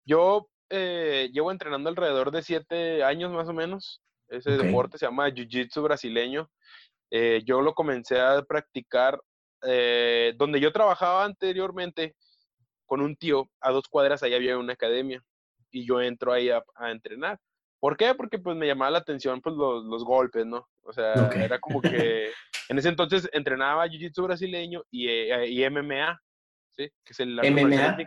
[0.06, 4.02] yo eh, llevo entrenando alrededor de siete años más o menos.
[4.30, 6.50] Ese deporte se llama Jiu-Jitsu brasileño.
[7.12, 9.20] Eh, yo lo comencé a practicar
[9.64, 12.16] eh, donde yo trabajaba anteriormente
[12.86, 13.50] con un tío.
[13.60, 15.22] A dos cuadras ahí había una academia
[15.72, 17.38] y yo entro ahí a, entrenar.
[17.80, 18.16] ¿Por qué?
[18.16, 20.70] Porque pues me llamaba la atención pues los, los golpes, ¿no?
[20.84, 22.32] O sea, era como que
[22.70, 26.18] en ese entonces entrenaba Jiu-Jitsu brasileño y, y, MMA,
[26.70, 26.90] ¿sí?
[27.04, 27.98] Que es el MMA.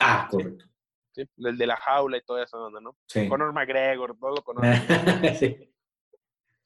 [0.00, 0.64] Ah, correcto.
[1.12, 2.96] Sí, el de la jaula y toda esa onda, ¿no?
[3.06, 3.28] Sí.
[3.28, 4.84] Conor McGregor, todo lo conozco.
[5.38, 5.72] sí.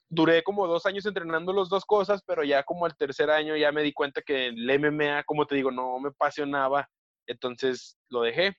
[0.09, 3.73] Duré como dos años entrenando las dos cosas, pero ya como el tercer año ya
[3.73, 6.89] me di cuenta que el MMA, como te digo, no me apasionaba,
[7.27, 8.55] entonces lo dejé.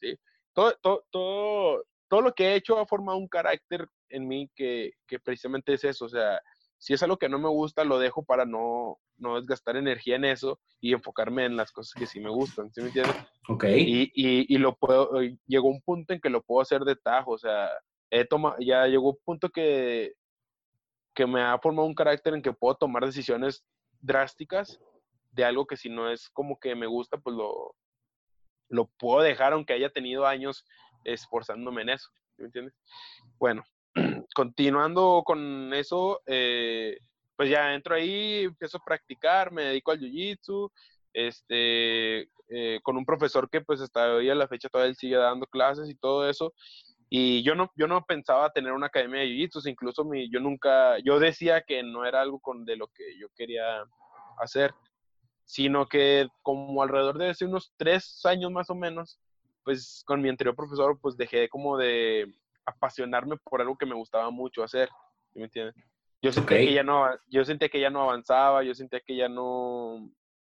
[0.00, 0.16] ¿sí?
[0.54, 4.92] Todo, todo, todo, todo lo que he hecho ha formado un carácter en mí que,
[5.06, 6.40] que precisamente es eso, o sea,
[6.78, 10.24] si es algo que no me gusta, lo dejo para no, no desgastar energía en
[10.24, 13.16] eso y enfocarme en las cosas que sí me gustan, ¿sí me entiendes?
[13.48, 13.64] Ok.
[13.64, 15.10] Y, y, y lo puedo,
[15.46, 17.70] llegó un punto en que lo puedo hacer de tajo, o sea,
[18.10, 20.14] he tomado, ya llegó un punto que,
[21.14, 23.64] que me ha formado un carácter en que puedo tomar decisiones
[24.00, 24.80] drásticas
[25.32, 27.74] de algo que si no es como que me gusta, pues lo,
[28.68, 30.64] lo puedo dejar aunque haya tenido años
[31.04, 32.74] esforzándome en eso, ¿sí me entiendes?
[33.38, 33.64] Bueno,
[34.34, 36.98] continuando con eso, eh,
[37.40, 40.70] pues ya entro ahí, empiezo a practicar, me dedico al jiu-jitsu,
[41.14, 45.16] este, eh, con un profesor que pues hasta hoy a la fecha todavía él sigue
[45.16, 46.52] dando clases y todo eso.
[47.08, 50.98] Y yo no, yo no pensaba tener una academia de jiu-jitsu, incluso mi, yo nunca,
[50.98, 53.84] yo decía que no era algo con de lo que yo quería
[54.38, 54.74] hacer,
[55.46, 59.18] sino que como alrededor de hace unos tres años más o menos,
[59.64, 62.30] pues con mi anterior profesor pues dejé como de,
[62.66, 64.90] apasionarme por algo que me gustaba mucho hacer,
[65.34, 65.74] ¿me entiendes?
[66.22, 69.28] Yo sentía, que ya no, yo sentía que ya no avanzaba, yo sentía que ya
[69.28, 70.10] no,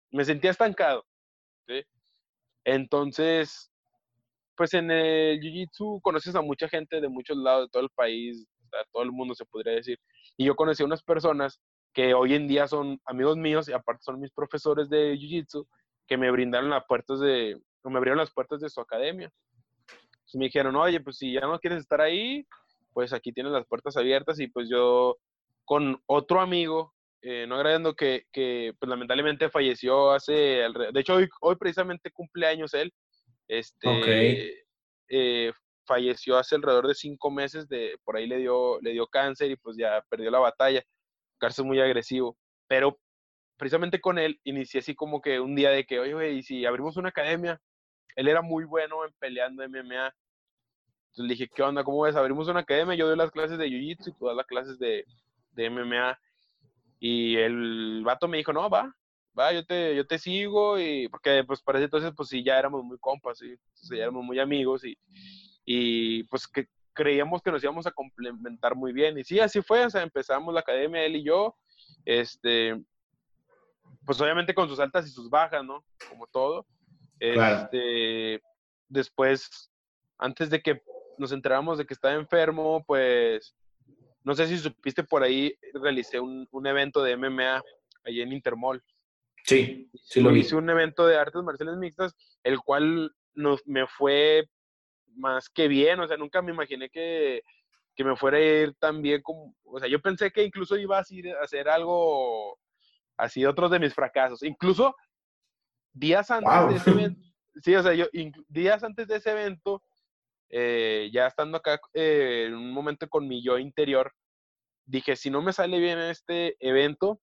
[0.09, 1.05] me sentía estancado,
[1.67, 1.83] ¿sí?
[2.63, 3.71] Entonces,
[4.55, 8.47] pues en el Jiu-Jitsu conoces a mucha gente de muchos lados, de todo el país,
[8.71, 9.99] de todo el mundo se podría decir.
[10.37, 11.59] Y yo conocí a unas personas
[11.93, 15.67] que hoy en día son amigos míos y aparte son mis profesores de Jiu-Jitsu
[16.07, 19.31] que me brindaron las puertas de, me abrieron las puertas de su academia
[20.37, 22.45] me dijeron, oye, pues si ya no quieres estar ahí,
[22.93, 25.17] pues aquí tienes las puertas abiertas y pues yo
[25.71, 31.29] con otro amigo, eh, no agradando que, que, pues lamentablemente falleció hace, de hecho hoy,
[31.39, 32.91] hoy precisamente cumpleaños él,
[33.47, 34.65] este,
[35.07, 35.53] eh,
[35.87, 39.55] falleció hace alrededor de cinco meses, de, por ahí le dio, le dio cáncer y
[39.55, 40.83] pues ya perdió la batalla,
[41.39, 42.99] cáncer muy agresivo, pero
[43.55, 46.65] precisamente con él inicié así como que un día de que, oye, güey, y si
[46.65, 47.61] abrimos una academia,
[48.17, 50.13] él era muy bueno en peleando MMA,
[51.11, 51.85] entonces le dije, ¿qué onda?
[51.85, 52.17] ¿Cómo ves?
[52.17, 55.05] Abrimos una academia, yo doy las clases de Jiu-Jitsu y tú das las clases de,
[55.51, 56.19] de, MMA.
[56.99, 58.95] Y el vato me dijo, no, va,
[59.37, 60.79] va, yo te, yo te sigo.
[60.79, 63.55] Y porque pues para ese entonces, pues sí, ya éramos muy compas, ¿sí?
[63.95, 64.97] ya éramos muy amigos y,
[65.65, 69.17] y pues que creíamos que nos íbamos a complementar muy bien.
[69.17, 71.55] Y sí, así fue, o sea, empezamos la academia, él y yo.
[72.05, 72.81] Este,
[74.05, 75.83] pues obviamente con sus altas y sus bajas, ¿no?
[76.09, 76.65] Como todo.
[77.19, 78.41] Este,
[78.91, 79.71] Después,
[80.17, 80.81] antes de que
[81.17, 83.55] nos enteramos de que estaba enfermo, pues
[84.23, 87.61] no sé si supiste por ahí, realicé un, un evento de MMA
[88.05, 88.83] allí en Intermol.
[89.43, 90.41] Sí, sí lo vi.
[90.41, 94.47] Hice un evento de artes marciales mixtas, el cual nos, me fue
[95.15, 97.43] más que bien, o sea, nunca me imaginé que,
[97.95, 100.97] que me fuera a ir tan bien como, o sea, yo pensé que incluso iba
[100.97, 101.03] a
[101.41, 102.57] hacer algo
[103.17, 104.95] así, otros de mis fracasos, incluso
[105.93, 107.21] días antes de ese evento,
[107.63, 108.05] sí, o sea, yo,
[108.47, 109.83] días antes de ese evento,
[110.51, 114.13] eh, ya estando acá eh, en un momento con mi yo interior,
[114.85, 117.21] dije, si no me sale bien este evento,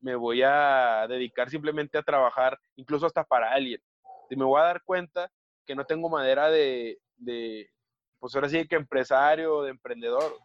[0.00, 3.80] me voy a dedicar simplemente a trabajar, incluso hasta para alguien.
[4.28, 5.32] Y me voy a dar cuenta
[5.64, 7.70] que no tengo madera de, de
[8.18, 10.36] pues ahora sí que empresario, de emprendedor,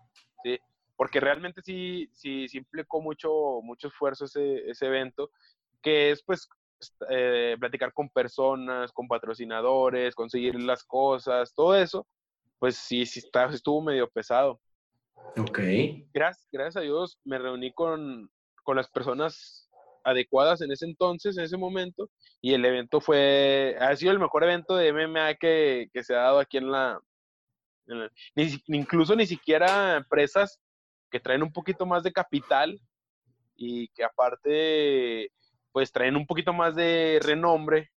[0.44, 0.60] ¿sí?
[0.96, 5.30] Porque realmente sí, sí, implicó mucho, mucho esfuerzo ese, ese evento,
[5.82, 6.48] que es pues
[7.10, 12.08] eh, platicar con personas, con patrocinadores, conseguir las cosas, todo eso,
[12.60, 14.60] pues sí, sí está, estuvo medio pesado.
[15.38, 15.60] Ok.
[16.14, 18.30] Gracias, gracias a Dios me reuní con,
[18.64, 19.70] con las personas
[20.04, 22.10] adecuadas en ese entonces, en ese momento,
[22.42, 26.20] y el evento fue, ha sido el mejor evento de MMA que, que se ha
[26.20, 27.00] dado aquí en la,
[28.36, 30.60] ni, incluso ni siquiera empresas
[31.10, 32.80] que traen un poquito más de capital
[33.56, 35.32] y que aparte
[35.78, 37.92] pues traen un poquito más de renombre,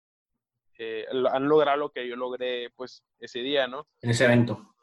[0.78, 3.88] eh, han logrado lo que yo logré pues ese día, ¿no?
[4.02, 4.76] En ese evento.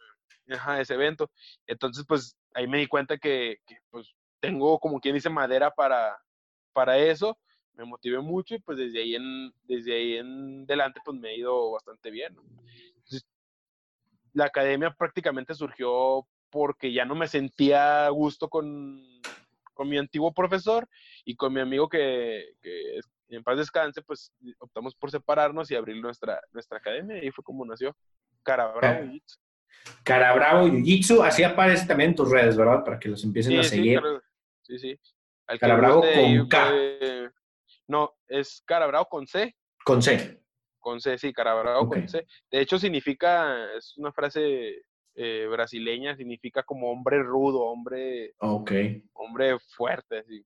[0.49, 1.31] Ajá, ese evento.
[1.67, 3.59] Entonces pues ahí me di cuenta que,
[3.91, 6.19] pues tengo como quien dice madera para,
[6.73, 7.39] para eso,
[7.75, 11.37] me motivé mucho y pues desde ahí en, desde ahí en adelante pues me ha
[11.37, 12.35] ido bastante bien.
[12.35, 12.43] ¿no?
[14.33, 19.03] la academia prácticamente surgió porque ya no me sentía a gusto con,
[19.77, 20.89] con mi antiguo profesor
[21.25, 26.01] y con mi amigo que, que, en paz descanse, pues optamos por separarnos y abrir
[26.01, 27.95] nuestra, nuestra academia y fue como nació
[28.43, 29.39] Cara Bravo Jiu-Jitsu.
[30.03, 32.83] Cara Bravo Jiu-Jitsu, así aparece también en tus redes, ¿verdad?
[32.85, 34.01] Para que los empiecen a seguir.
[34.63, 35.01] Sí, sí.
[35.61, 36.73] Cara Bravo con K.
[37.89, 39.55] no, es Cara Bravo con C.
[39.85, 40.41] Con C
[40.87, 42.25] con C, sí, Carabrao con C.
[42.49, 44.83] De hecho, significa, es una frase
[45.17, 50.23] eh, brasileña, significa como hombre rudo, hombre, hombre fuerte.
[50.29, 50.45] Sí.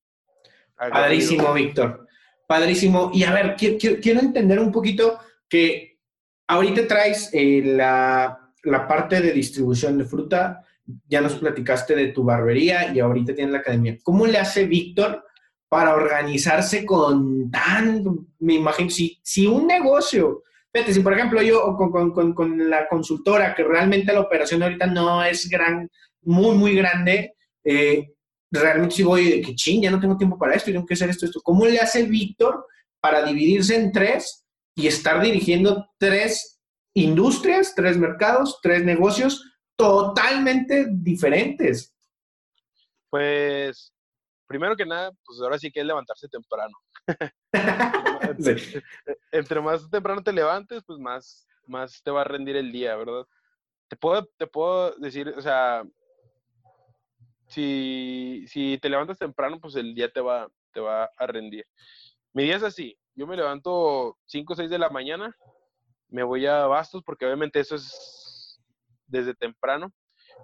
[0.76, 2.06] Padrísimo, Víctor.
[2.46, 3.11] Padrísimo.
[3.12, 5.98] Y a ver, quiero, entender un poquito que
[6.46, 10.64] ahorita traes eh, la, la parte de distribución de fruta,
[11.06, 13.98] ya nos platicaste de tu barbería y ahorita tienes la academia.
[14.02, 15.24] ¿Cómo le hace Víctor
[15.68, 18.04] para organizarse con tan,
[18.40, 22.88] me imagino, si, si un negocio, fíjate, si por ejemplo yo con, con, con, la
[22.88, 25.90] consultora, que realmente la operación ahorita no es gran,
[26.22, 28.12] muy, muy grande, eh,
[28.50, 31.11] realmente si voy de que ching, ya no tengo tiempo para esto, tengo que hacer
[31.11, 31.40] esto, esto.
[31.42, 32.66] ¿Cómo le hace Víctor
[33.00, 36.61] para dividirse en tres y estar dirigiendo tres
[36.94, 39.44] industrias, tres mercados, tres negocios
[39.76, 41.94] totalmente diferentes?
[43.09, 43.92] Pues
[44.46, 46.76] primero que nada, pues ahora sí que es levantarse temprano.
[49.32, 53.26] entre, más temprano te levantes, pues más, más te va a rendir el día, ¿verdad?
[53.88, 55.84] Te puedo, te puedo decir, o sea,
[57.48, 61.66] si, si te levantas temprano, pues el día te va, te va a rendir.
[62.32, 65.36] Mi día es así, yo me levanto 5 o 6 de la mañana,
[66.08, 68.60] me voy a Bastos, porque obviamente eso es
[69.06, 69.92] desde temprano.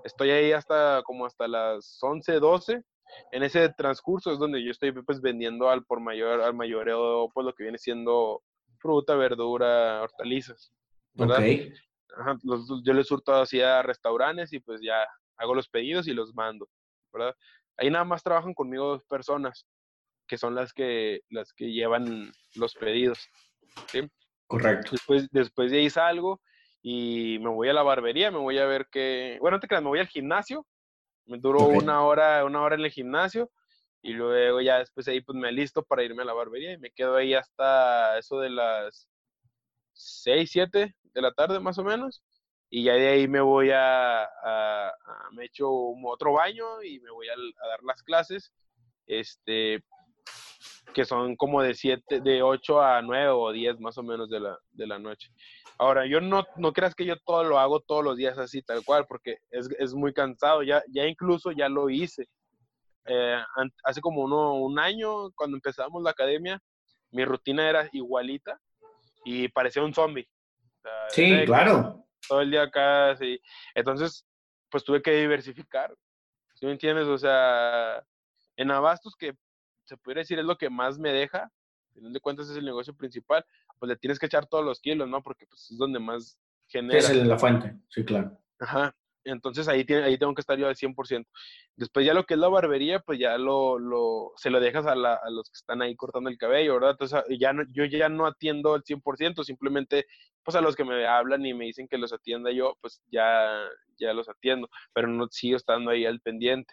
[0.05, 2.85] Estoy ahí hasta como hasta las 11, 12
[3.33, 7.45] en ese transcurso es donde yo estoy pues vendiendo al por mayor, al mayoreo, pues
[7.45, 8.42] lo que viene siendo
[8.79, 10.73] fruta, verdura, hortalizas.
[11.14, 11.42] ¿verdad?
[12.85, 16.69] yo les surto así a restaurantes y pues ya hago los pedidos y los mando,
[17.12, 17.35] ¿verdad?
[17.79, 19.66] Ahí nada más trabajan conmigo dos personas,
[20.27, 23.19] que son las que, las que llevan los pedidos.
[23.88, 24.01] ¿sí?
[24.47, 24.92] Correcto.
[24.92, 26.40] Después, después de ahí salgo
[26.83, 29.90] y me voy a la barbería, me voy a ver que, bueno, te creas, me
[29.90, 30.66] voy al gimnasio
[31.27, 33.51] me duró una hora, una hora en el gimnasio
[34.03, 36.91] y luego ya después ahí pues me listo para irme a la barbería y me
[36.91, 39.09] quedo ahí hasta eso de las
[39.95, 42.23] 6, 7 de la tarde más o menos.
[42.69, 44.29] Y ya de ahí me voy a,
[45.33, 45.69] me echo
[46.05, 48.53] otro baño y me voy a, a, dar las clases,
[49.07, 49.83] este,
[50.94, 54.40] que son como de 7, de 8 a 9 o 10 más o menos de
[54.40, 55.31] la, de la noche.
[55.79, 58.85] Ahora, yo no, no creas que yo todo lo hago todos los días así, tal
[58.85, 60.62] cual, porque es, es muy cansado.
[60.62, 62.27] Ya, ya incluso ya lo hice.
[63.07, 63.38] Eh,
[63.85, 66.61] hace como uno, un año, cuando empezamos la academia,
[67.11, 68.59] mi rutina era igualita
[69.25, 70.29] y parecía un zombie.
[71.09, 72.05] sí, claro.
[72.29, 73.16] Todo el día acá.
[73.75, 74.27] Entonces,
[74.70, 75.94] pues tuve que diversificar.
[76.55, 77.07] ¿Sí me entiendes?
[77.07, 78.03] O sea,
[78.57, 79.35] en Abastos, que
[79.87, 81.51] se pudiera decir es lo que más me deja,
[81.94, 83.44] en de cuentas es el negocio principal,
[83.79, 85.22] pues le tienes que echar todos los kilos, ¿no?
[85.22, 86.99] Porque pues es donde más genera.
[86.99, 88.38] Es la fuente, sí, claro.
[88.59, 88.94] Ajá.
[89.25, 91.27] Entonces ahí, tiene, ahí tengo que estar yo al 100%.
[91.75, 94.94] Después ya lo que es la barbería, pues ya lo, lo se lo dejas a,
[94.94, 96.92] los que están ahí cortando el cabello, ¿verdad?
[96.92, 100.07] Entonces ya no, yo ya no atiendo al 100%, simplemente
[100.44, 103.64] pues a los que me hablan y me dicen que los atienda yo, pues ya,
[103.99, 106.72] ya los atiendo, pero no sigo estando ahí al pendiente.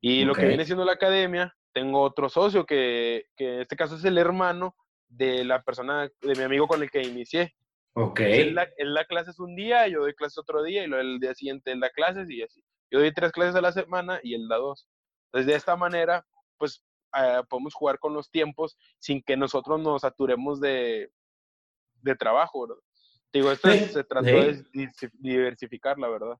[0.00, 3.96] Y lo que viene siendo la academia, tengo otro socio que, que en este caso
[3.96, 4.74] es el hermano
[5.08, 7.54] de la persona, de mi amigo con el que inicié.
[7.94, 8.20] Ok.
[8.20, 11.34] Él la, clase es un día, yo doy clases otro día y luego el día
[11.34, 12.62] siguiente él da clases y así.
[12.90, 14.88] Yo doy tres clases a la semana y él da dos.
[15.26, 16.24] Entonces, de esta manera,
[16.58, 16.82] pues
[17.16, 21.10] eh, podemos jugar con los tiempos sin que nosotros nos saturemos de,
[22.02, 22.82] de trabajo, ¿verdad?
[23.32, 24.64] Digo, esto se trató de
[25.18, 26.36] diversificar, la verdad.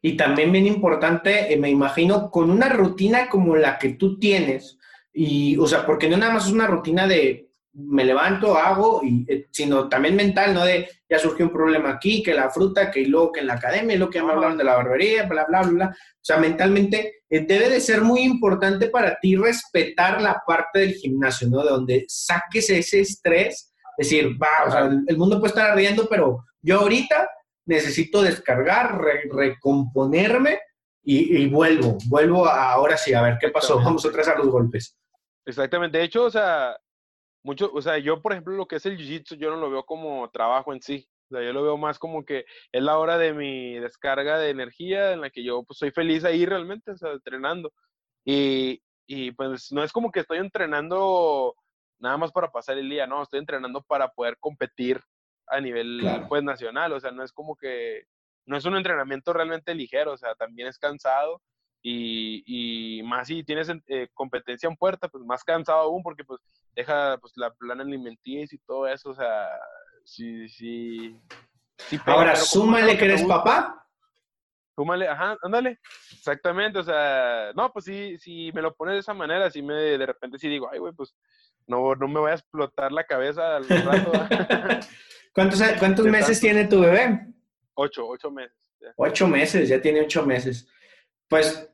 [0.00, 4.78] Y también bien importante, eh, me imagino, con una rutina como la que tú tienes,
[5.12, 7.48] y, o sea, porque no nada más es una rutina de
[7.78, 10.64] me levanto, hago, y, eh, sino también mental, ¿no?
[10.64, 13.94] De ya surgió un problema aquí, que la fruta, que luego que en la academia,
[13.94, 15.86] y luego que me hablaron de la barbería, bla, bla, bla, bla.
[15.86, 20.94] O sea, mentalmente eh, debe de ser muy importante para ti respetar la parte del
[20.94, 21.62] gimnasio, ¿no?
[21.62, 26.44] De donde saques ese estrés, decir, va, o sea, el, mundo puede estar ardiendo, pero
[26.60, 27.28] yo ahorita
[27.68, 29.00] necesito descargar,
[29.30, 30.60] recomponerme
[31.04, 34.98] y, vuelvo, vuelvo ahora sí, a ver qué pasó, vamos otra vez a los golpes.
[35.46, 36.76] Exactamente, de hecho, o sea,
[37.42, 39.84] mucho, o sea, yo por ejemplo lo que es el jiu-jitsu, yo no lo veo
[39.84, 41.08] como trabajo en sí.
[41.30, 44.48] O sea, yo lo veo más como que es la hora de mi descarga de
[44.48, 47.72] energía en la que yo pues soy feliz ahí realmente, o sea, entrenando.
[48.24, 51.54] Y, y pues no es como que estoy entrenando
[51.98, 55.02] nada más para pasar el día, no, estoy entrenando para poder competir
[55.50, 58.04] a nivel pues nacional, o sea, no es como que,
[58.46, 61.42] no es un entrenamiento realmente ligero, o sea, también es cansado
[61.82, 66.40] y, y más si tienes eh, competencia en puerta, pues más cansado aún porque pues
[66.74, 69.48] deja pues la plana alimenticia y todo eso, o sea,
[70.04, 71.16] sí, sí.
[72.06, 73.74] Ahora, súmale que eres papá.
[74.74, 75.80] Súmale, ajá, ándale,
[76.12, 79.74] exactamente, o sea, no, pues sí, si me lo pones de esa manera, sí me,
[79.74, 81.16] de repente sí digo, ay, güey, pues
[81.66, 84.12] no, no me voy a explotar la cabeza al rato.
[85.38, 87.28] ¿Cuántos, cuántos meses tiene tu bebé?
[87.74, 88.56] Ocho, ocho meses.
[88.96, 90.66] Ocho meses, ya tiene ocho meses.
[91.28, 91.70] Pues,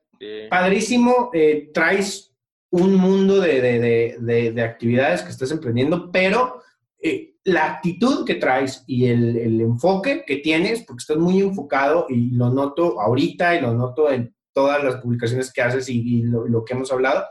[0.51, 2.37] padrísimo, eh, traes
[2.69, 6.61] un mundo de, actividades que estás emprendiendo, pero
[7.01, 12.33] eh, la actitud que traes y el, enfoque que tienes, porque estás muy enfocado y
[12.33, 16.75] lo noto ahorita y lo noto en todas las publicaciones que haces y, lo, que
[16.75, 17.25] hemos hablado,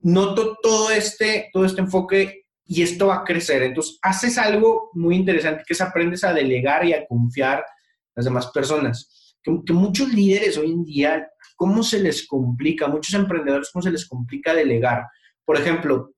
[0.00, 3.62] noto todo este, todo este enfoque y esto va a crecer.
[3.62, 8.24] Entonces, haces algo muy interesante que es aprendes a delegar y a confiar en las
[8.24, 9.36] demás personas.
[9.42, 14.08] Que, muchos líderes hoy en día cómo se les complica, muchos emprendedores, cómo se les
[14.08, 15.06] complica delegar.
[15.44, 16.12] Por ejemplo,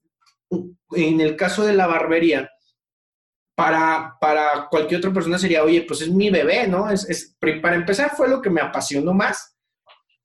[0.92, 2.48] en el caso de la barbería,
[3.54, 6.90] para, para cualquier otra persona sería, oye, pues es mi bebé, ¿no?
[6.90, 9.57] Es, para empezar fue lo que me apasionó más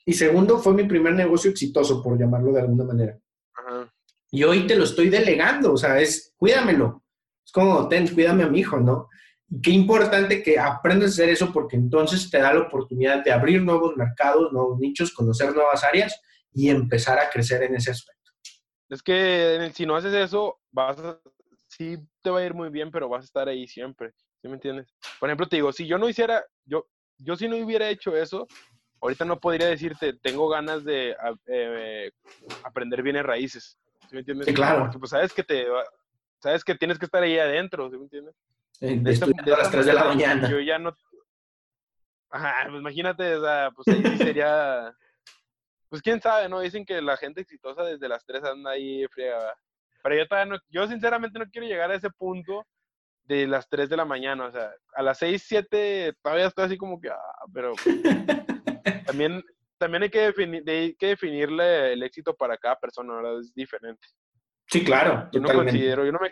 [0.05, 3.19] y segundo fue mi primer negocio exitoso, por llamarlo de alguna manera.
[4.31, 7.03] Y hoy te lo estoy delegando, o sea, es cuídamelo.
[7.45, 9.09] Es como, ten, cuídame a mi hijo, ¿no?
[9.63, 13.63] Qué importante que aprendas a hacer eso porque entonces te da la oportunidad de abrir
[13.63, 16.21] nuevos mercados, nuevos nichos, conocer nuevas áreas
[16.53, 18.31] y empezar a crecer en ese aspecto.
[18.89, 20.97] Es que si no haces eso, vas
[21.67, 24.11] sí te va a ir muy bien, pero vas a estar ahí siempre.
[24.41, 24.87] ¿Sí me entiendes?
[25.19, 26.87] Por ejemplo, te digo, si yo no hiciera, yo,
[27.17, 28.47] yo si no hubiera hecho eso,
[29.01, 31.15] ahorita no podría decirte, tengo ganas de
[31.47, 32.11] eh,
[32.63, 33.77] aprender bienes raíces.
[34.09, 34.47] ¿Sí me entiendes?
[34.47, 34.81] Sí, claro.
[34.81, 35.67] Porque pues sabes que te,
[36.39, 38.35] sabes que tienes que estar ahí adentro, ¿sí me entiendes?
[38.81, 40.49] a las 3 de la mañana.
[40.49, 40.95] Yo ya no.
[42.31, 44.95] Ajá, pues imagínate, o sea, pues ahí sería.
[45.89, 46.59] Pues quién sabe, ¿no?
[46.59, 49.37] Dicen que la gente exitosa desde las 3 anda ahí fría.
[50.01, 52.65] Pero yo todavía no, yo sinceramente no quiero llegar a ese punto
[53.25, 56.77] de las 3 de la mañana, o sea, a las 6, 7 todavía estoy así
[56.77, 57.73] como que, ah, pero
[59.05, 59.43] también,
[59.79, 63.39] también hay que, definir, hay que definirle el éxito para cada persona, ¿verdad?
[63.39, 64.07] Es diferente.
[64.67, 65.27] Sí, claro.
[65.31, 66.31] Yo no considero, yo no me...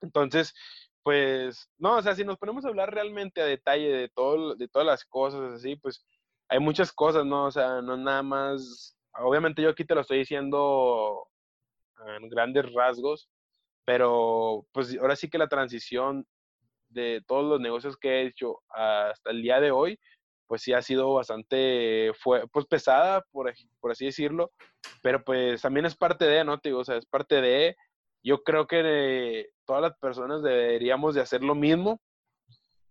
[0.00, 0.52] Entonces,
[1.02, 4.68] pues, no, o sea, si nos ponemos a hablar realmente a detalle de, todo, de
[4.68, 6.04] todas las cosas así, pues
[6.48, 7.46] hay muchas cosas, ¿no?
[7.46, 11.28] O sea, no nada más, obviamente yo aquí te lo estoy diciendo
[12.18, 13.28] en grandes rasgos,
[13.84, 16.26] pero pues ahora sí que la transición
[16.88, 19.98] de todos los negocios que he hecho hasta el día de hoy,
[20.52, 23.50] pues sí ha sido bastante, fue, pues pesada, por,
[23.80, 24.52] por así decirlo,
[25.00, 26.58] pero pues también es parte de, ¿no?
[26.58, 27.74] Te digo, o sea, es parte de,
[28.22, 32.02] yo creo que todas las personas deberíamos de hacer lo mismo.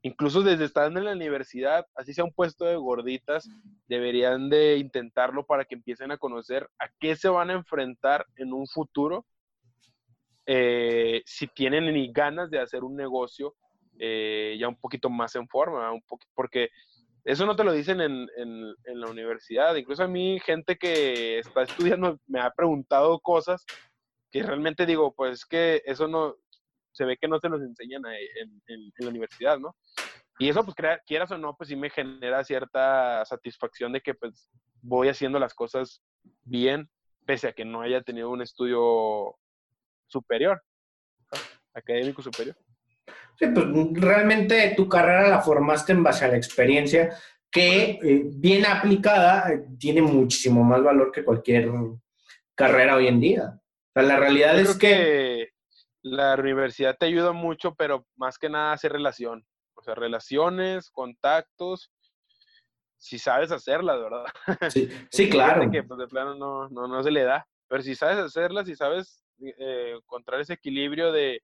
[0.02, 3.48] Incluso desde estar en la universidad, así sea un puesto de gorditas,
[3.86, 8.54] deberían de intentarlo para que empiecen a conocer a qué se van a enfrentar en
[8.54, 9.24] un futuro
[10.48, 13.54] eh, si tienen ni ganas de hacer un negocio
[14.00, 16.02] eh, ya un poquito más en forma, un
[16.34, 16.70] porque
[17.24, 18.28] eso no te lo dicen en,
[18.86, 19.76] la universidad.
[19.76, 23.66] Incluso a mí, gente que está estudiando me ha preguntado cosas
[24.32, 26.36] que realmente digo, pues que eso no,
[26.94, 29.76] se ve que no se nos enseñan en, la universidad, ¿no?
[30.40, 34.50] Y eso, pues, quieras o no, pues sí me genera cierta satisfacción de que, pues,
[34.82, 36.02] voy haciendo las cosas
[36.44, 36.90] bien,
[37.26, 39.36] pese a que no haya tenido un estudio
[40.08, 40.64] superior,
[41.74, 42.56] académico superior.
[43.42, 47.18] Sí, pues realmente tu carrera la formaste en base a la experiencia
[47.50, 51.72] que eh, bien aplicada eh, tiene muchísimo más valor que cualquier
[52.54, 53.54] carrera hoy en día.
[53.56, 55.50] O sea, la realidad es que...
[56.04, 59.44] La universidad te ayuda mucho, pero más que nada hacer relación.
[59.76, 61.92] O sea, relaciones, contactos,
[63.00, 64.26] si sabes hacerlas, ¿verdad?
[64.70, 65.70] Sí, sí claro.
[65.72, 67.48] Que pues, de plano no, no, no, se le da.
[67.68, 71.42] Pero si sabes hacerlas, si sabes eh, encontrar ese equilibrio de,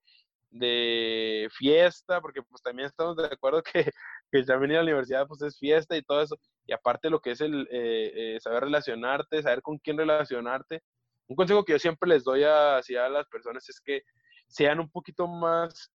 [0.57, 3.71] de fiesta, porque pues también estamos de acuerdo que,
[4.31, 7.19] que ya venir a la universidad pues es fiesta y todo eso, y aparte lo
[7.19, 10.81] que es el eh, eh, saber relacionarte, saber con quién relacionarte.
[11.27, 14.01] Un consejo que yo siempre les doy a, a las personas es que
[14.47, 15.91] sean un poquito más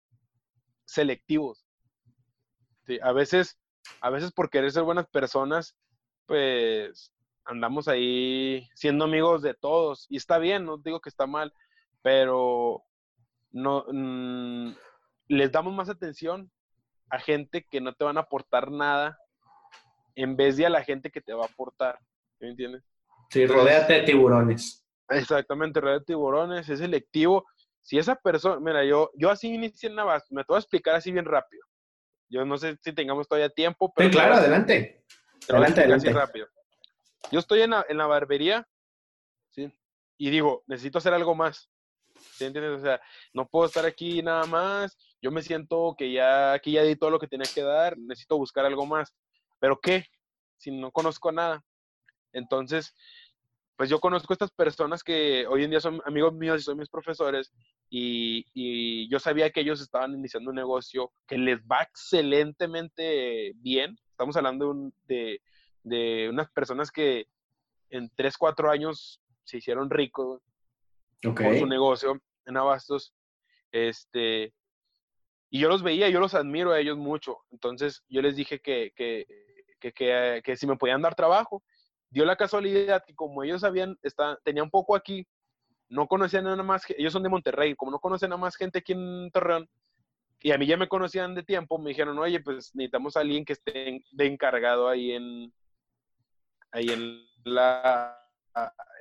[0.85, 1.65] selectivos.
[3.01, 3.57] a veces,
[4.01, 5.75] a veces por querer ser buenas personas,
[6.25, 7.13] pues
[7.45, 11.53] andamos ahí siendo amigos de todos, y está bien, no digo que está mal,
[12.01, 12.83] pero
[13.51, 14.75] no mm,
[15.27, 16.51] les damos más atención
[17.09, 19.17] a gente que no te van a aportar nada
[20.15, 21.99] en vez de a la gente que te va a aportar.
[22.39, 22.83] ¿Me entiendes?
[23.29, 24.85] Sí, rodéate de tiburones.
[25.09, 27.45] Exactamente, rodéate de tiburones, es selectivo.
[27.81, 30.95] Si esa persona, mira, yo, yo así inicié en Navas, me te voy a explicar
[30.95, 31.63] así bien rápido.
[32.29, 34.09] Yo no sé si tengamos todavía tiempo, pero...
[34.09, 35.03] Sí, claro, adelante.
[35.49, 36.13] adelante, adelante.
[36.13, 36.47] rápido.
[37.31, 38.67] Yo estoy en la, en la barbería,
[39.49, 39.71] ¿sí?
[40.17, 41.70] Y digo, necesito hacer algo más.
[42.41, 42.79] ¿Sí entiendes?
[42.79, 42.99] O sea,
[43.33, 44.97] no puedo estar aquí nada más.
[45.21, 47.95] Yo me siento que ya aquí ya di todo lo que tenía que dar.
[47.99, 49.13] Necesito buscar algo más.
[49.59, 50.05] ¿Pero qué?
[50.57, 51.63] Si no conozco nada.
[52.33, 52.95] Entonces,
[53.75, 56.79] pues yo conozco a estas personas que hoy en día son amigos míos y son
[56.79, 57.53] mis profesores
[57.91, 63.95] y, y, yo sabía que ellos estaban iniciando un negocio que les va excelentemente bien.
[64.09, 65.41] Estamos hablando de,
[65.83, 67.27] de, unas personas que
[67.91, 70.41] en 3, 4 años se hicieron ricos
[71.21, 72.19] con su negocio
[72.51, 73.13] en Abastos.
[73.71, 74.53] Este,
[75.49, 77.39] y yo los veía, yo los admiro a ellos mucho.
[77.51, 79.25] Entonces yo les dije que, que,
[79.79, 81.63] que, que, si me podían dar trabajo.
[82.09, 85.25] Dio la casualidad que como ellos habían, está, tenían poco aquí,
[85.87, 88.93] no conocían nada más, ellos son de Monterrey, como no conocen a más gente aquí
[88.93, 89.69] en Torreón,
[90.41, 93.45] y a mí ya me conocían de tiempo, me dijeron, oye, pues necesitamos a alguien
[93.45, 95.53] que esté de encargado ahí en,
[96.71, 98.17] ahí en la,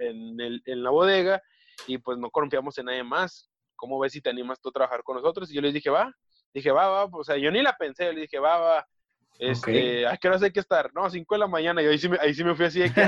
[0.01, 1.43] en, el, en la bodega,
[1.87, 3.49] y pues no confiamos en nadie más.
[3.77, 5.51] ¿Cómo ves si te animas tú a trabajar con nosotros?
[5.51, 6.15] Y yo les dije, va,
[6.53, 8.87] dije, va, va, o sea, yo ni la pensé, yo le dije, va, va,
[9.39, 10.93] este, ¿a qué horas hay que estar?
[10.93, 12.93] No, 5 de la mañana, y ahí sí me, ahí sí me fui así de
[12.93, 13.03] que,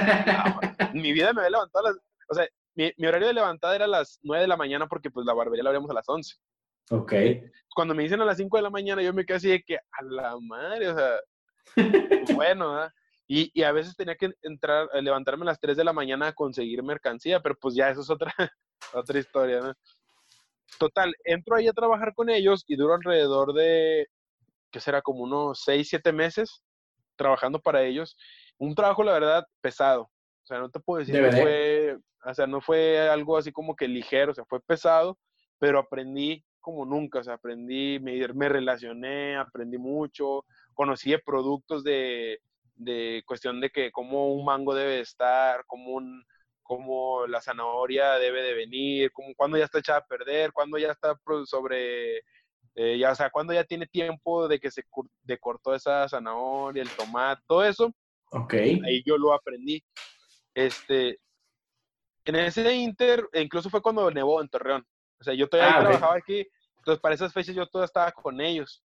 [0.95, 3.85] mi vida me había levantado a las, o sea, mi, mi, horario de levantada era
[3.85, 6.37] a las 9 de la mañana porque pues la barbería la abríamos a las 11.
[6.91, 7.13] Ok.
[7.75, 9.77] Cuando me dicen a las 5 de la mañana, yo me quedé así de que,
[9.77, 11.21] a la madre, o sea,
[12.35, 12.93] bueno, ¿verdad?
[13.29, 16.29] Y, y, a veces tenía que entrar, eh, levantarme a las 3 de la mañana
[16.29, 18.33] a conseguir mercancía, pero pues ya eso es otra,
[18.95, 19.75] otra historia, ¿no?
[20.79, 24.09] Total, entro ahí a trabajar con ellos y duro alrededor de,
[24.71, 25.03] ¿qué será?
[25.03, 26.63] Como unos 6, 7 meses
[27.17, 28.17] trabajando para ellos.
[28.59, 30.03] Un trabajo, la verdad, pesado.
[30.03, 33.77] O sea, no te puedo decir que fue, o sea, no fue algo así como
[33.77, 35.19] que ligero, o sea, fue pesado,
[35.59, 40.45] pero aprendí como nunca, o sea, aprendí, me, me relacioné, aprendí mucho,
[40.75, 42.41] conocí de productos de,
[42.85, 46.25] de cuestión de que cómo un mango debe estar, cómo, un,
[46.63, 50.93] cómo la zanahoria debe de venir, cómo, cuándo ya está echada a perder, cuándo ya
[50.93, 52.19] está sobre,
[52.75, 54.85] eh, ya, o sea, cuándo ya tiene tiempo de que se
[55.23, 57.93] de cortó esa zanahoria, el tomate, todo eso.
[58.31, 58.55] Ok.
[58.55, 59.83] Ahí yo lo aprendí.
[60.55, 61.19] Este,
[62.25, 64.87] en ese inter, incluso fue cuando nevó en Torreón.
[65.21, 66.47] O sea, yo todavía ah, trabajaba aquí,
[66.79, 68.83] entonces para esas fechas yo todavía estaba con ellos.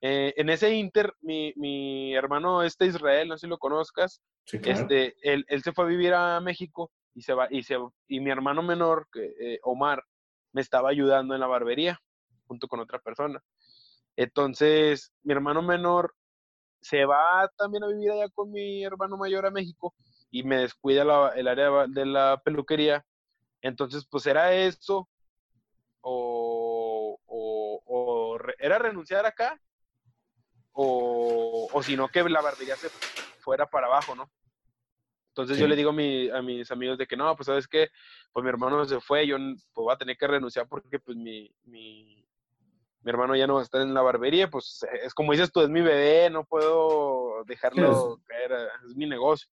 [0.00, 5.14] Eh, en ese inter, mi, mi, hermano este Israel, no sé si lo conozcas, este,
[5.22, 7.76] él, él, se fue a vivir a México y se va, y, se,
[8.06, 10.04] y mi hermano menor, eh, Omar,
[10.52, 11.98] me estaba ayudando en la barbería
[12.46, 13.42] junto con otra persona.
[14.16, 16.14] Entonces, mi hermano menor
[16.80, 19.94] se va también a vivir allá con mi hermano mayor a México
[20.30, 21.02] y me descuida
[21.34, 23.04] el área de la peluquería.
[23.62, 25.08] Entonces, pues era eso,
[26.02, 29.58] o, o, o era renunciar acá
[30.76, 32.88] o, o si no, que la barbería se
[33.40, 34.30] fuera para abajo, ¿no?
[35.30, 37.90] Entonces yo le digo a, mi, a, mis amigos de que no, pues sabes que
[38.32, 41.54] pues mi hermano se fue, yo pues voy a tener que renunciar porque pues mi,
[41.64, 42.26] mi,
[43.02, 45.60] mi hermano ya no va a estar en la barbería, pues es como dices tú,
[45.60, 49.48] es mi bebé, no puedo dejarlo caer, es mi negocio.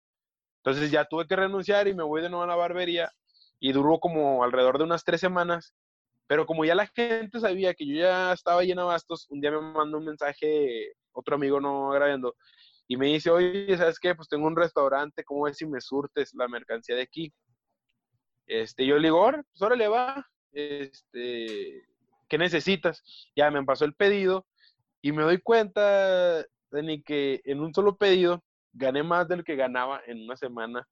[0.62, 3.10] Entonces ya tuve que renunciar y me voy de nuevo a la barbería
[3.58, 5.74] y duró como alrededor de unas tres semanas.
[6.26, 9.50] Pero como ya la gente sabía que yo ya estaba lleno de bastos, un día
[9.50, 12.34] me mandó un mensaje, otro amigo no grabando,
[12.86, 14.14] y me dice, oye, ¿sabes qué?
[14.14, 17.32] Pues tengo un restaurante, ¿cómo ves si me surtes la mercancía de aquí?
[18.46, 21.86] Este, yo le digo, ahora, pues ahora le va, este,
[22.28, 23.02] ¿qué necesitas?
[23.36, 24.44] Ya me pasó el pedido
[25.02, 28.42] y me doy cuenta, Dani, que en un solo pedido
[28.72, 30.86] gané más de lo que ganaba en una semana.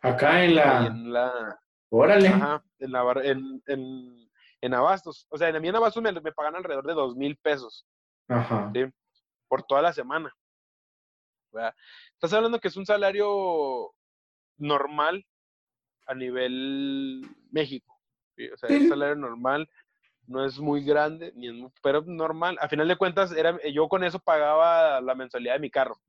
[0.00, 0.86] Acá en la...
[0.86, 1.60] En la
[1.90, 2.28] Órale.
[2.28, 4.30] Ajá, en, la, en, en,
[4.62, 5.26] en Abastos.
[5.28, 7.86] O sea, en, a mí en Abastos me, me pagan alrededor de dos mil pesos.
[8.28, 8.70] Ajá.
[8.74, 8.84] ¿sí?
[9.54, 10.34] Por toda la semana.
[11.52, 11.72] ¿verdad?
[12.14, 13.94] Estás hablando que es un salario
[14.56, 15.24] normal
[16.08, 17.96] a nivel México.
[18.36, 18.48] ¿sí?
[18.48, 19.70] O sea, es un salario normal,
[20.26, 22.58] no es muy grande, ni es muy, pero normal.
[22.60, 26.00] A final de cuentas, era, yo con eso pagaba la mensualidad de mi carro.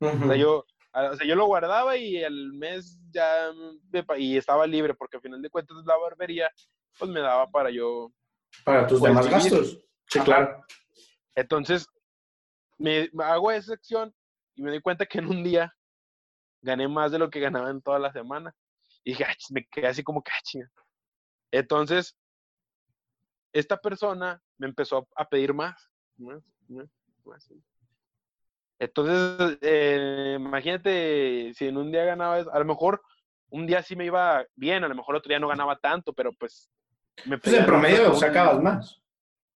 [0.00, 3.52] O sea, yo, o sea, yo lo guardaba y al mes ya
[3.92, 6.50] me, y estaba libre, porque al final de cuentas la barbería,
[6.98, 8.10] pues me daba para yo.
[8.64, 9.78] Para tus demás gastos.
[10.08, 10.64] Sí, claro.
[11.36, 11.86] Entonces,
[12.78, 14.14] me, hago esa sección
[14.54, 15.74] y me doy cuenta que en un día
[16.60, 18.54] gané más de lo que ganaba en toda la semana.
[19.04, 20.70] Y dije, "Ah, chis", me quedé así como que, "Ah, chinga".
[21.50, 22.16] Entonces,
[23.52, 26.88] esta persona me empezó a pedir más, más, más,
[27.24, 27.52] más.
[28.78, 33.02] Entonces, eh, imagínate si en un día ganaba eso, a lo mejor
[33.50, 36.32] un día sí me iba bien, a lo mejor otro día no ganaba tanto, pero
[36.32, 36.70] pues
[37.24, 39.00] me Pues en promedio sacabas más.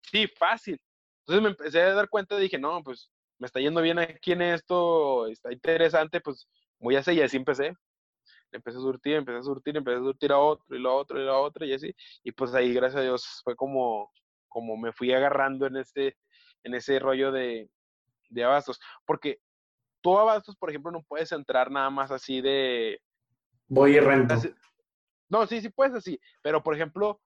[0.01, 0.79] Sí, fácil.
[1.27, 3.09] Entonces me empecé a dar cuenta dije, no, pues
[3.39, 6.47] me está yendo bien aquí en esto, está interesante, pues
[6.79, 7.73] voy a hacer y así empecé.
[8.51, 11.25] Empecé a surtir, empecé a surtir, empecé a surtir a otro y lo otro y
[11.25, 11.93] lo otro y así.
[12.23, 14.11] Y pues ahí, gracias a Dios, fue como,
[14.47, 16.15] como me fui agarrando en ese,
[16.63, 17.69] en ese rollo de,
[18.29, 18.79] de abastos.
[19.05, 19.39] Porque
[20.01, 23.01] tú abastos, por ejemplo, no puedes entrar nada más así de,
[23.67, 24.35] Voy y rento.
[25.27, 27.19] No, sí, sí puedes así, pero por ejemplo,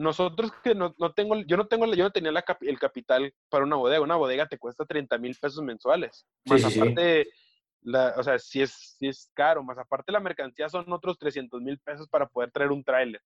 [0.00, 3.64] nosotros que no, no tengo, yo no tengo, yo no tenía la el capital para
[3.64, 6.80] una bodega, una bodega te cuesta 30 mil pesos mensuales, Sí, más sí, sí.
[6.80, 7.28] aparte,
[7.82, 11.60] la, o sea, si es, sí es caro, más aparte la mercancía son otros 300
[11.60, 13.20] mil pesos para poder traer un tráiler.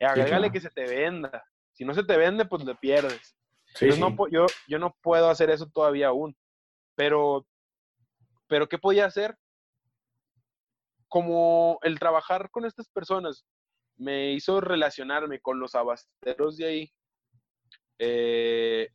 [0.00, 0.52] Y agrégale claro.
[0.52, 3.36] que se te venda, si no se te vende, pues le pierdes.
[3.76, 4.00] Sí, Entonces, sí.
[4.00, 6.36] no yo, yo no puedo hacer eso todavía aún.
[6.96, 7.46] Pero,
[8.48, 9.36] pero ¿qué podía hacer?
[11.06, 13.44] Como el trabajar con estas personas
[13.98, 16.92] me hizo relacionarme con los abasteros de ahí,
[17.98, 18.88] eh,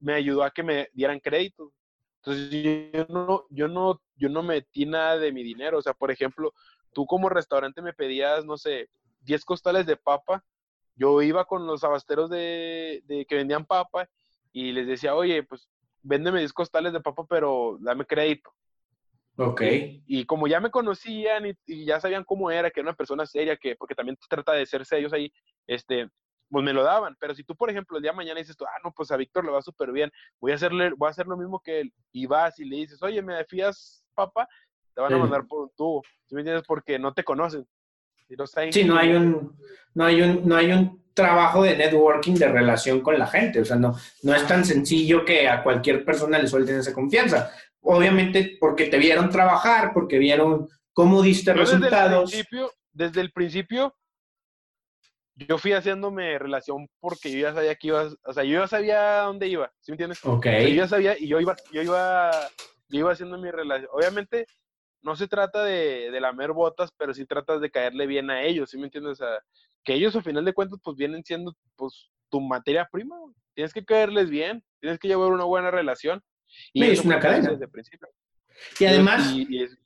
[0.00, 1.72] me ayudó a que me dieran crédito.
[2.16, 5.78] Entonces yo no, yo no, yo no metí nada de mi dinero.
[5.78, 6.52] O sea, por ejemplo,
[6.92, 8.88] tú como restaurante me pedías, no sé,
[9.22, 10.44] 10 costales de papa.
[10.96, 14.08] Yo iba con los abasteros de, de que vendían papa
[14.52, 15.68] y les decía, oye, pues
[16.02, 18.52] véndeme 10 costales de papa, pero dame crédito.
[19.36, 19.62] Ok.
[20.06, 23.26] Y como ya me conocían y, y ya sabían cómo era, que era una persona
[23.26, 25.32] seria, que porque también trata de ser serios ahí,
[25.66, 26.08] este,
[26.50, 27.16] pues me lo daban.
[27.18, 29.16] Pero si tú, por ejemplo, el día de mañana dices tú, ah, no, pues a
[29.16, 30.10] Víctor le va súper bien,
[30.40, 33.02] voy a hacerle, voy a hacer lo mismo que él, y vas y le dices,
[33.02, 34.48] oye, ¿me fías, papá?
[34.94, 36.02] Te van a mandar por un tubo.
[36.26, 36.64] ¿Sí me entiendes?
[36.66, 37.66] Porque no te conocen.
[38.28, 39.56] Y no saben Sí, no hay un,
[39.94, 43.60] no hay un, no hay un trabajo de networking, de relación con la gente.
[43.60, 47.50] O sea, no, no es tan sencillo que a cualquier persona le suelten esa confianza.
[47.86, 52.30] Obviamente porque te vieron trabajar, porque vieron cómo diste Yo desde el resultados.
[52.30, 53.94] principio, desde el principio,
[55.36, 59.18] yo fui haciéndome relación porque yo ya sabía que ibas, o sea, yo ya sabía
[59.22, 60.24] dónde iba, ¿sí me entiendes?
[60.24, 60.46] Ok.
[60.46, 62.30] O sea, yo ya sabía y yo iba, yo iba,
[62.88, 63.90] yo iba haciendo mi relación.
[63.92, 64.46] Obviamente,
[65.02, 68.70] no se trata de, de lamer botas, pero sí tratas de caerle bien a ellos,
[68.70, 69.12] ¿sí me entiendes?
[69.20, 69.40] O sea,
[69.82, 73.34] que ellos, al final de cuentas, pues vienen siendo, pues, tu materia prima, güey.
[73.54, 76.22] Tienes que caerles bien, tienes que llevar una buena relación.
[76.72, 77.50] Y Sí, es una cadena.
[77.50, 78.08] Desde el principio.
[78.78, 79.78] Y además, Y- y es-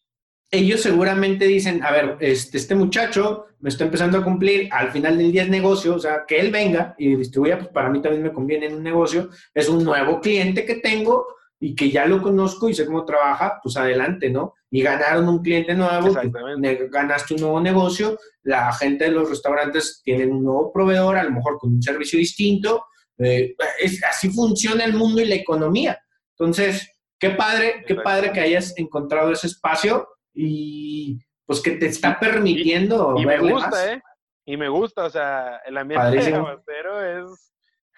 [0.51, 5.19] ellos seguramente dicen, a ver, este, este muchacho me está empezando a cumplir, al final
[5.19, 8.23] del día es negocio, o sea, que él venga y distribuya, pues para mí también
[8.23, 11.27] me conviene en un negocio, es un nuevo cliente que tengo
[11.61, 14.55] y que ya lo conozco y sé cómo trabaja, pues adelante, ¿no?
[14.71, 20.01] Y ganaron un cliente nuevo, pues, ganaste un nuevo negocio, la gente de los restaurantes
[20.05, 22.85] tienen un nuevo proveedor, a lo mejor con un servicio distinto,
[23.19, 25.99] eh, es, así funciona el mundo y la economía.
[26.39, 32.21] Entonces, qué padre, qué padre que hayas encontrado ese espacio y pues que te está
[32.21, 33.87] permitiendo Y me verle gusta, más.
[33.87, 34.03] ¿eh?
[34.45, 36.47] Y me gusta, o sea, el ambiente de Padrísimo.
[36.47, 37.53] abastero es...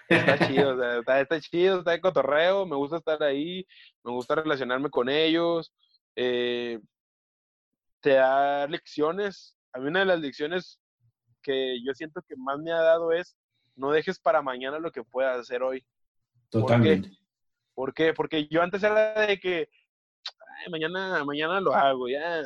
[0.09, 3.65] Está chido, o sea, está, está chido, está de cotorreo, me gusta estar ahí,
[4.03, 5.73] me gusta relacionarme con ellos,
[6.17, 6.81] eh,
[8.01, 9.57] te da lecciones.
[9.73, 10.81] A mí una de las lecciones
[11.43, 13.37] que yo siento que más me ha dado es,
[13.77, 15.87] no dejes para mañana lo que puedas hacer hoy.
[16.49, 17.11] Totalmente.
[17.81, 18.13] ¿Por qué?
[18.13, 19.71] Porque yo antes era de que
[20.71, 22.43] mañana, mañana lo hago, ya.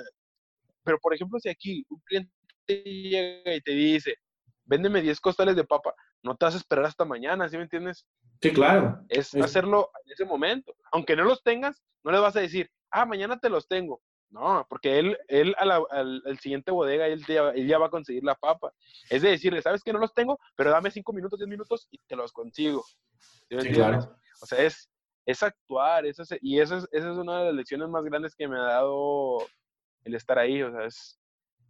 [0.84, 2.30] Pero, por ejemplo, si aquí un cliente
[2.68, 4.14] llega y te dice,
[4.62, 8.06] véndeme 10 costales de papa, no te vas a esperar hasta mañana, ¿sí me entiendes?
[8.40, 9.00] Sí, claro.
[9.08, 10.72] Es hacerlo en ese momento.
[10.92, 14.00] Aunque no los tengas, no le vas a decir, ah, mañana te los tengo.
[14.30, 18.36] No, porque él, él al, siguiente bodega, él ya, él ya, va a conseguir la
[18.36, 18.72] papa.
[19.10, 21.98] Es de decirle, sabes que no los tengo, pero dame 5 minutos, 10 minutos y
[22.06, 22.84] te los consigo.
[23.48, 24.16] ¿Sí, claro.
[24.40, 24.90] O sea, es,
[25.26, 28.46] es actuar, eso y esa es, esa es una de las lecciones más grandes que
[28.46, 29.38] me ha dado
[30.04, 31.18] el estar ahí, o sea, es,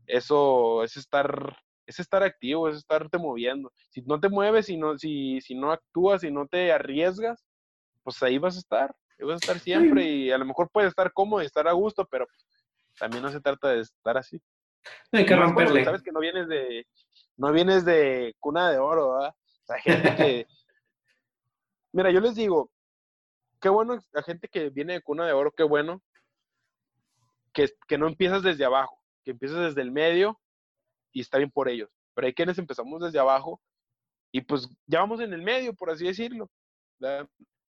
[0.07, 3.72] eso es estar, es estar activo, es estarte moviendo.
[3.90, 7.44] Si no te mueves, si no, si, si no actúas, si no te arriesgas,
[8.02, 10.88] pues ahí vas a estar, ahí vas a estar siempre y a lo mejor puedes
[10.88, 12.26] estar cómodo y estar a gusto, pero
[12.98, 14.40] también no se trata de estar así.
[15.12, 15.84] No hay que romperle.
[15.84, 16.86] Sabes que no vienes de,
[17.36, 19.34] no vienes de cuna de oro, ¿verdad?
[19.34, 20.46] O sea, gente que,
[21.92, 22.70] mira, yo les digo,
[23.64, 26.02] qué bueno la gente que viene de cuna de oro, qué bueno
[27.54, 30.38] que, que no empiezas desde abajo, que empiezas desde el medio
[31.12, 31.88] y está bien por ellos.
[32.12, 33.62] Pero hay quienes empezamos desde abajo
[34.32, 36.50] y pues ya vamos en el medio, por así decirlo.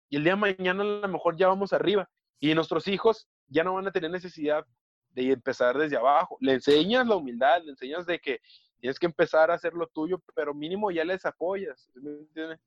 [0.09, 2.09] Y el día de mañana a lo mejor ya vamos arriba
[2.41, 4.65] y nuestros hijos ya no van a tener necesidad
[5.11, 6.37] de empezar desde abajo.
[6.41, 8.41] Le enseñas la humildad, le enseñas de que
[8.81, 11.89] tienes que empezar a hacer lo tuyo, pero mínimo ya les apoyas.
[11.95, 12.59] ¿me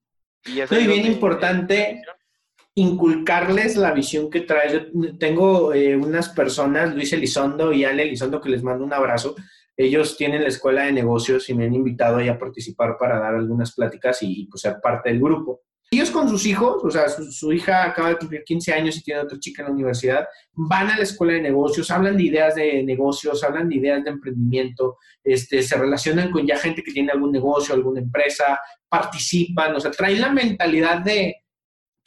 [0.47, 2.03] Y es bien importante
[2.75, 4.73] inculcarles la visión que traes.
[4.73, 9.35] Yo tengo eh, unas personas, Luis Elizondo y Ale Elizondo, que les mando un abrazo.
[9.77, 13.75] Ellos tienen la escuela de negocios y me han invitado a participar para dar algunas
[13.75, 15.63] pláticas y, pues, ser parte del grupo.
[15.93, 19.23] Ellos con sus hijos, o sea, su, hija acaba de cumplir 15 años y tiene
[19.23, 22.85] otra chica en la universidad, van a la escuela de negocios, hablan de ideas de
[22.85, 27.33] negocios, hablan de ideas de emprendimiento, este, se relacionan con ya gente que tiene algún
[27.33, 31.40] negocio, alguna empresa, participan, o sea, traen la mentalidad de,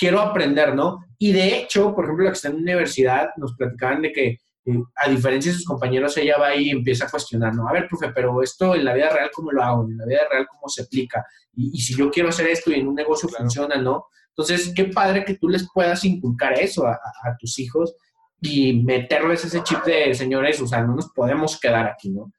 [0.04, 1.06] quiero aprender, ¿no?
[1.18, 4.28] Y de hecho, por ejemplo, la que está en la universidad, nos platicaban de que,
[4.66, 7.70] eh, a diferencia de sus compañeros, ella va ahí y empieza a cuestionar, ¿no?
[7.70, 9.86] A ver, profe, pero esto en la vida real, ¿cómo lo hago?
[9.86, 11.26] En la vida real, ¿cómo se aplica?
[11.56, 14.08] Y, si yo quiero hacer esto y en un negocio funciona, ¿no?
[14.36, 17.00] Entonces, qué padre que tú les puedas inculcar eso a,
[17.40, 17.96] tus hijos
[18.42, 22.30] y meterles ese chip de, señores, o sea, no nos podemos quedar aquí, ¿no?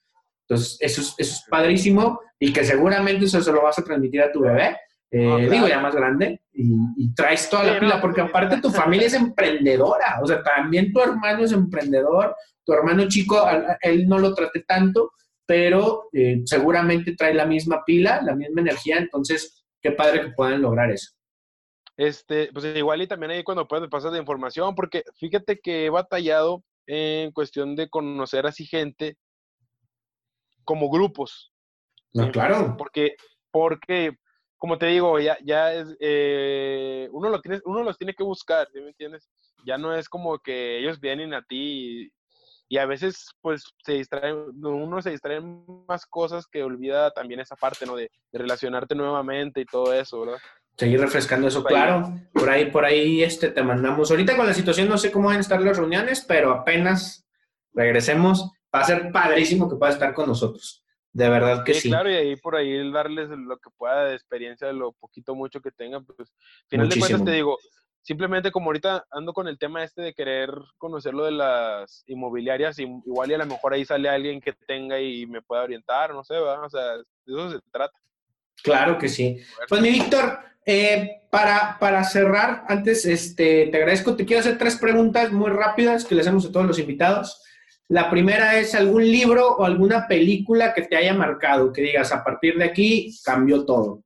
[0.46, 4.20] Entonces, eso es, eso es padrísimo y que seguramente eso se lo vas a transmitir
[4.20, 4.76] a tu bebé
[5.16, 9.14] eh, digo, ya más grande, y, traes toda la pila, porque aparte tu familia es
[9.14, 12.34] emprendedora, o sea, también tu hermano es emprendedor,
[12.64, 13.46] tu hermano chico,
[13.80, 15.12] él no lo trate tanto,
[15.46, 20.62] pero eh, seguramente trae la misma pila, la misma energía, entonces, qué padre que puedan
[20.62, 21.12] lograr eso.
[21.96, 25.90] Este, pues igual y también ahí cuando puedas pasar de información, porque fíjate que he
[25.90, 29.16] batallado en cuestión de conocer así gente
[30.64, 31.52] como grupos.
[32.12, 32.74] No, claro.
[32.76, 33.14] Porque,
[33.52, 34.16] porque
[34.64, 38.66] como te digo, ya, ya es, eh, uno, lo tiene, uno los tiene que buscar,
[38.72, 39.28] ¿sí me entiendes?
[39.66, 42.10] Ya no es como que ellos vienen a ti
[42.70, 47.40] y, a veces pues se distraen, uno se distrae en más cosas que olvida también
[47.40, 47.94] esa parte, ¿no?
[47.94, 50.38] De, relacionarte nuevamente y todo eso, ¿verdad?
[50.78, 52.14] Seguir refrescando eso, claro.
[52.32, 54.10] Por ahí, por ahí este, te mandamos.
[54.10, 57.28] Ahorita con la situación no sé cómo van a estar las reuniones, pero apenas
[57.74, 60.83] regresemos, va a ser padrísimo que pueda estar con nosotros.
[61.14, 64.66] De verdad que sí, Claro, y ahí por ahí darles lo que pueda de experiencia,
[64.66, 66.28] de lo poquito mucho que tengan, pues,
[66.68, 67.56] final de cuentas te digo,
[68.02, 72.80] simplemente como ahorita ando con el tema este de querer conocer lo de las inmobiliarias,
[72.80, 76.24] igual y a lo mejor ahí sale alguien que tenga y me pueda orientar, no
[76.24, 76.64] sé, ¿verdad?
[76.64, 77.96] O sea, de eso se trata.
[78.64, 79.40] Claro que sí.
[79.68, 84.76] Pues mi Víctor, eh, para, para cerrar, antes este, te agradezco, te quiero hacer tres
[84.76, 87.40] preguntas muy rápidas que le hacemos a todos los invitados.
[87.88, 92.24] La primera es algún libro o alguna película que te haya marcado, que digas, a
[92.24, 94.02] partir de aquí cambió todo.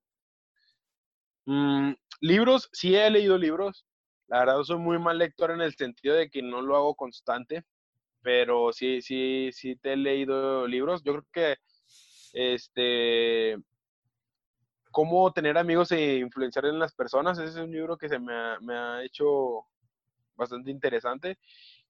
[1.46, 3.86] Mm, libros, sí he leído libros.
[4.26, 7.64] La verdad, soy muy mal lector en el sentido de que no lo hago constante,
[8.20, 11.02] pero sí, sí, sí te he leído libros.
[11.04, 11.56] Yo creo que,
[12.32, 13.56] este,
[14.90, 18.58] cómo tener amigos e influenciar en las personas, ese es un libro que se me
[18.60, 19.64] me ha hecho
[20.36, 21.38] bastante interesante.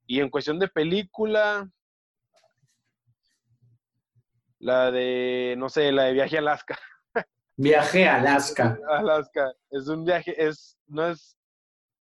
[0.06, 1.68] Y en cuestión de película,
[4.60, 6.78] la de, no sé, la de viaje a Alaska.
[7.56, 8.78] Viaje a Alaska.
[8.88, 9.52] Alaska.
[9.70, 11.36] Es un viaje, es, no es,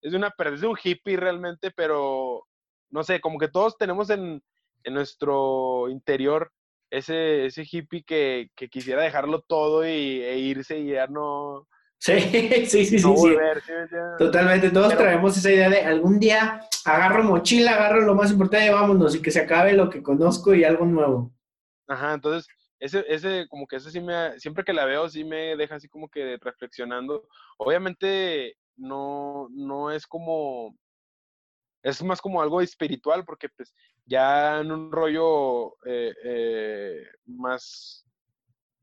[0.02, 2.46] es una, es un hippie realmente, pero
[2.90, 4.42] no sé, como que todos tenemos en,
[4.84, 6.52] en nuestro interior
[6.90, 11.68] ese, ese hippie que, que, quisiera dejarlo todo y, e irse y ya no.
[12.00, 12.20] Sí,
[12.68, 13.36] sí, sí, sí,
[14.18, 18.70] Totalmente, todos traemos esa idea de algún día agarro mochila, agarro lo más importante y
[18.70, 21.34] vámonos y que se acabe lo que conozco y algo nuevo.
[21.88, 22.48] Ajá, entonces,
[22.80, 25.88] ese, ese, como que ese sí me, siempre que la veo, sí me deja así
[25.88, 27.28] como que reflexionando.
[27.58, 30.76] Obviamente, no, no es como,
[31.82, 33.74] es más como algo espiritual, porque pues
[34.06, 38.06] ya en un rollo eh, eh, más,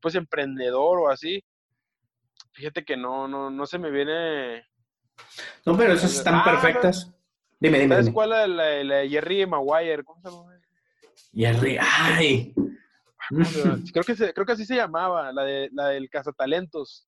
[0.01, 1.43] pues emprendedor o así,
[2.51, 4.65] fíjate que no, no, no se me viene...
[5.65, 7.13] No, pero esas están ah, perfectas.
[7.59, 7.95] Dime, dime.
[7.95, 10.03] ¿Sabes cuál es la, la, Jerry Maguire?
[10.03, 10.59] ¿Cómo se llama?
[11.33, 12.53] Jerry, ay.
[13.93, 17.07] Creo que, creo que así se llamaba, la, de, la del Cazatalentos,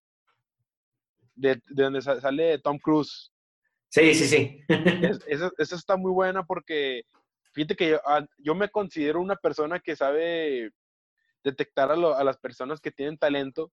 [1.35, 3.31] de, de donde sale Tom Cruise.
[3.89, 4.59] Sí, sí, sí.
[5.27, 7.03] esa, está muy buena porque,
[7.53, 10.71] fíjate que yo, ah, yo, me considero una persona que sabe
[11.43, 13.71] detectar a, a las personas que tienen talento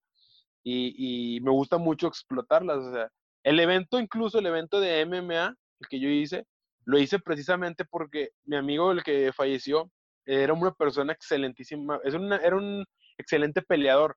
[0.62, 2.78] y, y, me gusta mucho explotarlas.
[2.78, 3.10] O sea,
[3.42, 6.46] el evento, incluso el evento de MMA, el que yo hice,
[6.84, 9.90] lo hice precisamente porque mi amigo, el que falleció,
[10.24, 12.84] era una persona excelentísima, es una, era un
[13.18, 14.16] excelente peleador,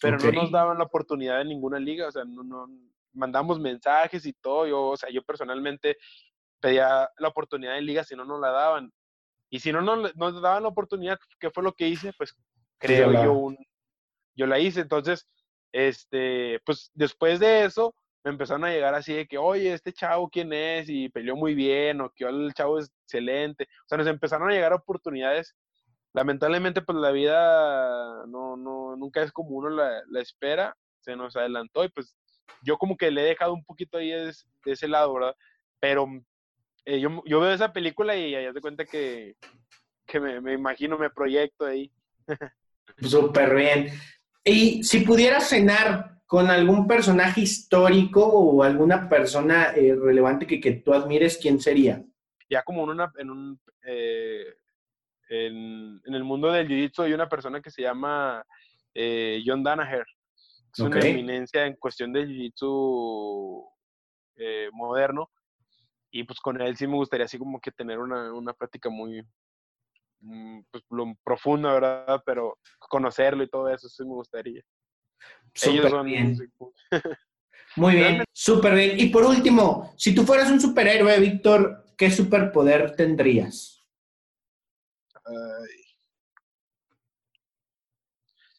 [0.00, 2.68] pero no nos daban la oportunidad en ninguna liga, o sea, no, no,
[3.12, 5.96] mandamos mensajes y todo, yo, o sea, yo personalmente
[6.60, 8.92] pedía la oportunidad en liga si no nos la daban.
[9.48, 12.12] Y si no nos, nos daban la oportunidad, ¿qué fue lo que hice?
[12.18, 12.34] Pues
[12.78, 13.56] creo yo un,
[14.34, 14.80] yo la hice.
[14.80, 15.26] Entonces,
[15.72, 17.94] este, pues después de eso,
[18.26, 20.88] me empezaron a llegar así de que, oye, este chavo, ¿quién es?
[20.88, 23.68] Y peleó muy bien, o que el chavo es excelente.
[23.84, 25.54] O sea, nos empezaron a llegar oportunidades.
[26.12, 30.76] Lamentablemente, pues la vida no, no, nunca es como uno la, la espera.
[31.02, 32.16] Se nos adelantó y pues
[32.62, 35.36] yo como que le he dejado un poquito ahí de, ese lado, ¿verdad?
[35.78, 36.08] Pero
[36.84, 39.36] eh, yo, yo, veo esa película y ya te cuenta que,
[40.04, 41.92] que me, me, imagino, me proyecto ahí.
[43.00, 43.90] Súper bien.
[44.42, 50.72] Y si pudieras cenar con algún personaje histórico o alguna persona eh, relevante que, que,
[50.72, 52.04] tú admires, ¿quién sería?
[52.50, 54.54] Ya como en, una, en, un, eh,
[55.28, 58.44] en, en, el mundo del jiu-jitsu hay una persona que se llama
[58.92, 60.04] eh, John Danaher.
[60.72, 63.64] Es una eminencia en cuestión del jiu-jitsu
[64.72, 65.30] moderno.
[66.10, 69.22] Y pues con él sí me gustaría así como que tener una, una práctica muy,
[70.20, 70.84] mm, pues,
[71.24, 72.22] profunda, ¿verdad?
[72.26, 74.62] Pero conocerlo y todo eso sí me gustaría.
[75.56, 76.36] Súper bien.
[77.76, 79.00] Muy bien, súper bien.
[79.00, 83.84] Y por último, si tú fueras un superhéroe, Víctor, ¿qué superpoder tendrías?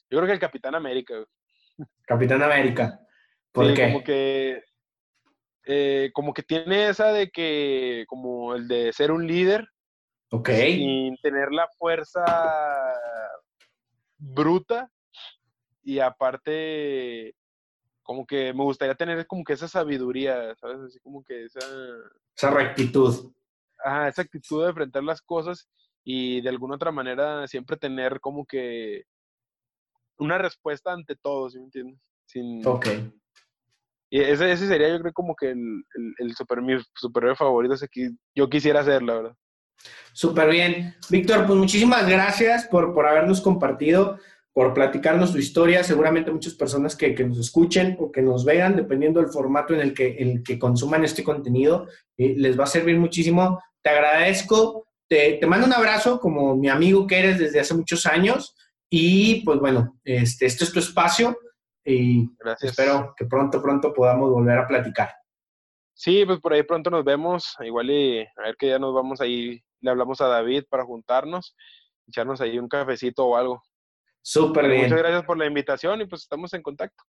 [0.10, 1.24] Yo creo que el Capitán América.
[2.06, 3.00] Capitán América.
[3.52, 3.88] ¿Por qué?
[3.92, 4.64] Como que,
[5.66, 9.68] eh, como que tiene esa de que, como el de ser un líder.
[10.32, 10.50] Ok.
[10.50, 12.24] Sin tener la fuerza
[14.18, 14.90] bruta,
[15.88, 17.34] y aparte,
[18.04, 20.80] como que me gustaría tener como que esa sabiduría, ¿sabes?
[20.82, 21.62] Así como que esa...
[22.36, 23.32] Esa rectitud.
[23.82, 25.70] Ajá, esa actitud de enfrentar las cosas
[26.04, 29.06] y de alguna otra manera siempre tener como que
[30.18, 32.02] una respuesta ante todo, ¿sí me entiendes?
[32.26, 32.68] Sin...
[32.68, 32.88] Ok.
[34.10, 35.86] Y ese, ese sería yo creo como que el,
[36.18, 39.36] el, super, mi superhéroe favorito, es que yo quisiera hacer, la verdad.
[40.12, 40.96] Súper bien.
[41.10, 44.20] Víctor, pues muchísimas gracias por, por habernos compartido
[44.58, 45.84] por platicarnos tu historia.
[45.84, 49.94] Seguramente muchas personas que, nos escuchen o que nos vean, dependiendo del formato en el
[49.94, 51.88] que, el que consuman este contenido,
[52.18, 53.62] eh, les va a servir muchísimo.
[53.84, 58.08] Te agradezco, te, te, mando un abrazo como mi amigo que eres desde hace muchos
[58.08, 58.56] años
[58.90, 61.38] y pues bueno, este, este es tu espacio
[61.86, 62.28] y
[62.60, 65.12] espero que pronto, pronto podamos volver a platicar.
[65.94, 69.22] Sí, pues por ahí pronto nos vemos, igual y a ver que ya nos vamos
[69.22, 71.56] ahí, le hablamos a David para juntarnos,
[72.08, 73.62] echarnos ahí un cafecito o algo.
[74.28, 74.84] Súper bien.
[74.84, 77.02] Muchas gracias por la invitación y pues estamos en contacto.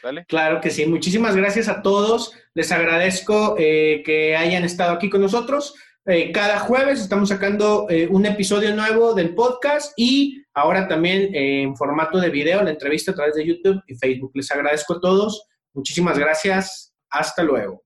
[0.00, 0.24] ¿Vale?
[0.28, 0.86] Claro que sí.
[0.86, 2.32] Muchísimas gracias a todos.
[2.54, 5.74] Les agradezco eh, que hayan estado aquí con nosotros.
[6.06, 11.76] Eh, cada jueves estamos sacando eh, un episodio nuevo del podcast y ahora también en
[11.76, 14.30] formato de video, la entrevista a través de YouTube y Facebook.
[14.34, 15.48] Les agradezco a todos.
[15.74, 16.94] Muchísimas gracias.
[17.10, 17.82] Hasta luego.